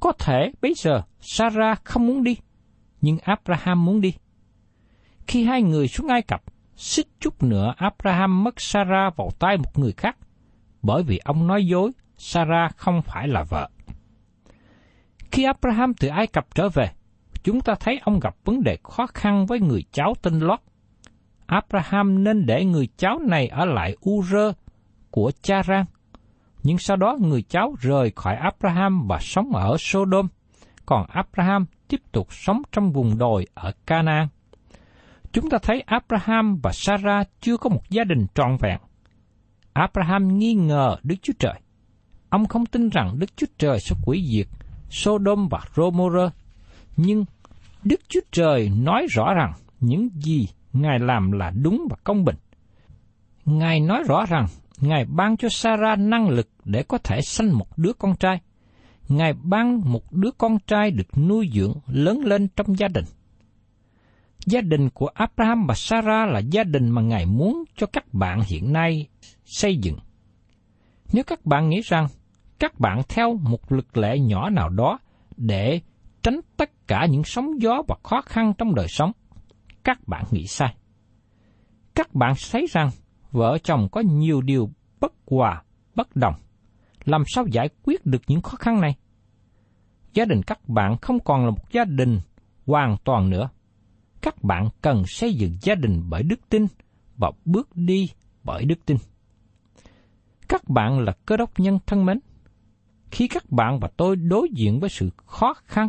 Có 0.00 0.12
thể 0.18 0.52
bây 0.62 0.74
giờ 0.74 1.02
Sarah 1.20 1.84
không 1.84 2.06
muốn 2.06 2.24
đi, 2.24 2.36
nhưng 3.00 3.18
Abraham 3.18 3.84
muốn 3.84 4.00
đi. 4.00 4.14
Khi 5.26 5.44
hai 5.44 5.62
người 5.62 5.88
xuống 5.88 6.08
Ai 6.08 6.22
Cập, 6.22 6.42
xích 6.76 7.08
chút 7.20 7.42
nữa 7.42 7.74
Abraham 7.76 8.44
mất 8.44 8.60
Sarah 8.60 9.16
vào 9.16 9.30
tay 9.38 9.56
một 9.56 9.78
người 9.78 9.92
khác, 9.92 10.16
bởi 10.82 11.02
vì 11.02 11.18
ông 11.24 11.46
nói 11.46 11.66
dối 11.66 11.90
Sarah 12.18 12.76
không 12.76 13.02
phải 13.02 13.28
là 13.28 13.42
vợ. 13.42 13.70
Khi 15.30 15.44
Abraham 15.44 15.94
từ 15.94 16.08
Ai 16.08 16.26
Cập 16.26 16.54
trở 16.54 16.68
về, 16.68 16.90
chúng 17.42 17.60
ta 17.60 17.74
thấy 17.74 18.00
ông 18.02 18.20
gặp 18.20 18.36
vấn 18.44 18.62
đề 18.62 18.78
khó 18.82 19.06
khăn 19.06 19.46
với 19.46 19.60
người 19.60 19.84
cháu 19.92 20.14
tên 20.22 20.40
Lot. 20.40 20.60
Abraham 21.46 22.24
nên 22.24 22.46
để 22.46 22.64
người 22.64 22.88
cháu 22.96 23.18
này 23.18 23.48
ở 23.48 23.64
lại 23.64 23.96
Ur 24.10 24.34
của 25.10 25.32
cha 25.42 25.62
Rang. 25.62 25.84
Nhưng 26.66 26.78
sau 26.78 26.96
đó 26.96 27.16
người 27.20 27.42
cháu 27.42 27.74
rời 27.80 28.12
khỏi 28.16 28.36
Abraham 28.36 29.06
và 29.08 29.18
sống 29.20 29.52
ở 29.52 29.76
Sodom, 29.78 30.28
còn 30.86 31.06
Abraham 31.08 31.66
tiếp 31.88 32.00
tục 32.12 32.26
sống 32.30 32.62
trong 32.72 32.92
vùng 32.92 33.18
đồi 33.18 33.46
ở 33.54 33.72
Canaan. 33.86 34.28
Chúng 35.32 35.50
ta 35.50 35.58
thấy 35.62 35.80
Abraham 35.80 36.58
và 36.62 36.72
Sarah 36.72 37.28
chưa 37.40 37.56
có 37.56 37.68
một 37.70 37.90
gia 37.90 38.04
đình 38.04 38.26
trọn 38.34 38.56
vẹn. 38.60 38.80
Abraham 39.72 40.38
nghi 40.38 40.54
ngờ 40.54 40.96
Đức 41.02 41.14
Chúa 41.22 41.32
Trời. 41.38 41.60
Ông 42.28 42.46
không 42.46 42.66
tin 42.66 42.88
rằng 42.88 43.18
Đức 43.18 43.36
Chúa 43.36 43.46
Trời 43.58 43.80
sẽ 43.80 43.96
quỷ 44.06 44.26
diệt 44.32 44.46
Sodom 44.90 45.48
và 45.48 45.60
Gomorrah, 45.74 46.32
nhưng 46.96 47.24
Đức 47.84 48.00
Chúa 48.08 48.20
Trời 48.32 48.70
nói 48.76 49.06
rõ 49.10 49.34
rằng 49.34 49.52
những 49.80 50.08
gì 50.14 50.48
Ngài 50.72 50.98
làm 50.98 51.32
là 51.32 51.52
đúng 51.62 51.86
và 51.90 51.96
công 52.04 52.24
bình. 52.24 52.36
Ngài 53.44 53.80
nói 53.80 54.02
rõ 54.06 54.26
rằng 54.26 54.46
Ngài 54.80 55.04
ban 55.04 55.36
cho 55.36 55.48
Sarah 55.48 55.98
năng 55.98 56.28
lực 56.28 56.48
để 56.64 56.82
có 56.82 56.98
thể 56.98 57.20
sanh 57.20 57.58
một 57.58 57.78
đứa 57.78 57.92
con 57.92 58.16
trai. 58.16 58.40
Ngài 59.08 59.32
ban 59.32 59.80
một 59.92 60.12
đứa 60.12 60.30
con 60.38 60.58
trai 60.66 60.90
được 60.90 61.18
nuôi 61.18 61.50
dưỡng 61.54 61.74
lớn 61.86 62.20
lên 62.24 62.48
trong 62.56 62.78
gia 62.78 62.88
đình. 62.88 63.04
Gia 64.46 64.60
đình 64.60 64.90
của 64.90 65.06
Abraham 65.06 65.66
và 65.66 65.74
Sarah 65.74 66.28
là 66.28 66.38
gia 66.38 66.64
đình 66.64 66.90
mà 66.90 67.02
Ngài 67.02 67.26
muốn 67.26 67.64
cho 67.76 67.86
các 67.86 68.14
bạn 68.14 68.40
hiện 68.46 68.72
nay 68.72 69.08
xây 69.44 69.76
dựng. 69.76 69.98
Nếu 71.12 71.24
các 71.24 71.46
bạn 71.46 71.68
nghĩ 71.68 71.80
rằng 71.84 72.06
các 72.58 72.80
bạn 72.80 73.02
theo 73.08 73.34
một 73.34 73.72
lực 73.72 73.96
lệ 73.96 74.18
nhỏ 74.18 74.50
nào 74.50 74.68
đó 74.68 74.98
để 75.36 75.80
tránh 76.22 76.40
tất 76.56 76.70
cả 76.88 77.06
những 77.10 77.24
sóng 77.24 77.62
gió 77.62 77.82
và 77.88 77.96
khó 78.02 78.20
khăn 78.20 78.52
trong 78.58 78.74
đời 78.74 78.88
sống, 78.88 79.12
các 79.84 80.08
bạn 80.08 80.24
nghĩ 80.30 80.46
sai. 80.46 80.74
Các 81.94 82.14
bạn 82.14 82.32
thấy 82.52 82.66
rằng 82.70 82.90
vợ 83.36 83.58
chồng 83.64 83.88
có 83.92 84.00
nhiều 84.00 84.40
điều 84.40 84.70
bất 85.00 85.12
hòa, 85.26 85.62
bất 85.94 86.16
đồng. 86.16 86.34
Làm 87.04 87.22
sao 87.26 87.46
giải 87.46 87.68
quyết 87.82 88.06
được 88.06 88.22
những 88.26 88.42
khó 88.42 88.56
khăn 88.58 88.80
này? 88.80 88.96
Gia 90.12 90.24
đình 90.24 90.42
các 90.42 90.68
bạn 90.68 90.96
không 91.02 91.20
còn 91.20 91.44
là 91.44 91.50
một 91.50 91.72
gia 91.72 91.84
đình 91.84 92.20
hoàn 92.66 92.96
toàn 93.04 93.30
nữa. 93.30 93.48
Các 94.22 94.42
bạn 94.42 94.68
cần 94.82 95.02
xây 95.06 95.34
dựng 95.34 95.56
gia 95.62 95.74
đình 95.74 96.02
bởi 96.08 96.22
đức 96.22 96.40
tin 96.48 96.66
và 97.16 97.30
bước 97.44 97.68
đi 97.74 98.06
bởi 98.44 98.64
đức 98.64 98.86
tin. 98.86 98.96
Các 100.48 100.68
bạn 100.68 100.98
là 101.00 101.12
cơ 101.26 101.36
đốc 101.36 101.60
nhân 101.60 101.78
thân 101.86 102.04
mến. 102.04 102.18
Khi 103.10 103.28
các 103.28 103.50
bạn 103.50 103.80
và 103.80 103.88
tôi 103.96 104.16
đối 104.16 104.48
diện 104.54 104.80
với 104.80 104.90
sự 104.90 105.10
khó 105.16 105.54
khăn, 105.64 105.88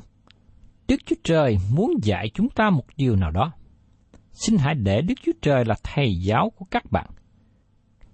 Đức 0.87 0.95
Chúa 1.05 1.15
Trời 1.23 1.57
muốn 1.73 1.91
dạy 2.03 2.29
chúng 2.33 2.49
ta 2.49 2.69
một 2.69 2.85
điều 2.97 3.15
nào 3.15 3.31
đó. 3.31 3.51
Xin 4.31 4.57
hãy 4.57 4.75
để 4.75 5.01
Đức 5.01 5.15
Chúa 5.23 5.31
Trời 5.41 5.65
là 5.65 5.75
thầy 5.83 6.15
giáo 6.15 6.49
của 6.55 6.65
các 6.71 6.91
bạn 6.91 7.07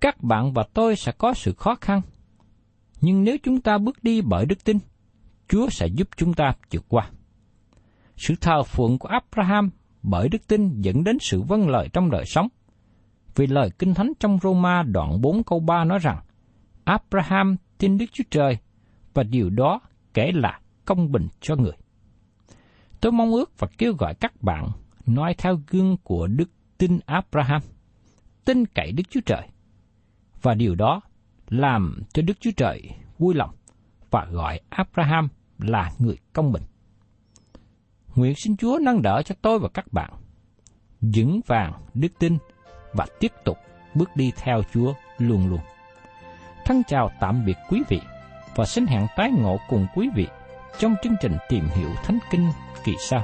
các 0.04 0.24
bạn 0.24 0.54
và 0.54 0.64
tôi 0.74 0.96
sẽ 0.96 1.12
có 1.12 1.34
sự 1.34 1.54
khó 1.54 1.76
khăn, 1.82 2.02
nhưng 3.02 3.24
nếu 3.24 3.38
chúng 3.44 3.62
ta 3.62 3.78
bước 3.78 4.04
đi 4.04 4.22
bởi 4.22 4.46
đức 4.46 4.64
tin, 4.64 4.78
Chúa 5.48 5.70
sẽ 5.70 5.88
giúp 5.88 6.10
chúng 6.18 6.34
ta 6.34 6.54
vượt 6.72 6.86
qua. 6.88 7.10
Sự 8.18 8.36
thờ 8.42 8.64
phượng 8.64 8.98
của 8.98 9.08
Abraham 9.08 9.70
bởi 10.02 10.30
đức 10.30 10.48
tin 10.48 10.82
dẫn 10.82 11.04
đến 11.04 11.18
sự 11.22 11.42
vâng 11.42 11.70
lời 11.70 11.90
trong 11.94 12.12
đời 12.12 12.26
sống. 12.26 12.48
Vì 13.36 13.48
lời 13.48 13.70
Kinh 13.80 13.94
Thánh 13.94 14.14
trong 14.20 14.40
Roma 14.44 14.84
đoạn 14.84 15.22
4 15.22 15.44
câu 15.44 15.60
3 15.60 15.84
nói 15.84 16.00
rằng, 16.00 16.20
Abraham 16.84 17.56
tin 17.78 17.98
Đức 17.98 18.06
Chúa 18.12 18.24
Trời 18.32 18.58
và 19.14 19.24
điều 19.24 19.50
đó 19.50 19.82
kể 20.14 20.32
là 20.34 20.60
công 20.86 21.12
bình 21.12 21.28
cho 21.42 21.56
người. 21.56 21.76
Tôi 23.02 23.12
mong 23.12 23.32
ước 23.32 23.60
và 23.60 23.68
kêu 23.78 23.94
gọi 23.94 24.16
các 24.16 24.42
bạn 24.42 24.70
nói 25.06 25.36
theo 25.38 25.60
gương 25.68 25.98
của 26.04 26.28
đức 26.28 26.50
tin 26.78 27.00
Abraham, 27.06 27.62
tin 28.46 28.66
cậy 28.66 28.92
Đức 28.92 29.04
Chúa 29.10 29.22
Trời. 29.26 29.48
Và 30.44 30.54
điều 30.54 30.76
đó 30.76 31.02
làm 31.50 32.04
cho 32.14 32.22
Đức 32.22 32.34
Chúa 32.40 32.52
Trời 32.58 32.90
vui 33.20 33.34
lòng 33.34 33.56
và 34.12 34.26
gọi 34.32 34.60
Abraham 34.70 35.30
là 35.60 35.92
người 36.00 36.18
công 36.34 36.52
bình. 36.52 36.64
Nguyện 38.16 38.36
xin 38.36 38.58
Chúa 38.58 38.80
nâng 38.82 39.02
đỡ 39.02 39.22
cho 39.26 39.36
tôi 39.42 39.60
và 39.60 39.70
các 39.74 39.94
bạn 39.94 40.12
vững 41.02 41.42
vàng 41.48 41.74
đức 41.94 42.08
tin 42.20 42.38
và 42.94 43.06
tiếp 43.20 43.32
tục 43.44 43.58
bước 43.96 44.16
đi 44.16 44.32
theo 44.36 44.62
Chúa 44.74 44.94
luôn 45.18 45.50
luôn. 45.50 45.60
Thân 46.66 46.82
chào 46.88 47.12
tạm 47.20 47.46
biệt 47.46 47.58
quý 47.70 47.82
vị 47.90 48.02
và 48.56 48.66
xin 48.66 48.86
hẹn 48.86 49.08
tái 49.16 49.32
ngộ 49.32 49.58
cùng 49.70 49.88
quý 49.96 50.10
vị 50.16 50.28
trong 50.80 50.96
chương 51.04 51.16
trình 51.22 51.38
tìm 51.50 51.68
hiểu 51.76 51.90
Thánh 52.04 52.20
Kinh 52.32 52.52
kỳ 52.84 52.94
sau. 53.00 53.24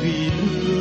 Ta 0.00 0.79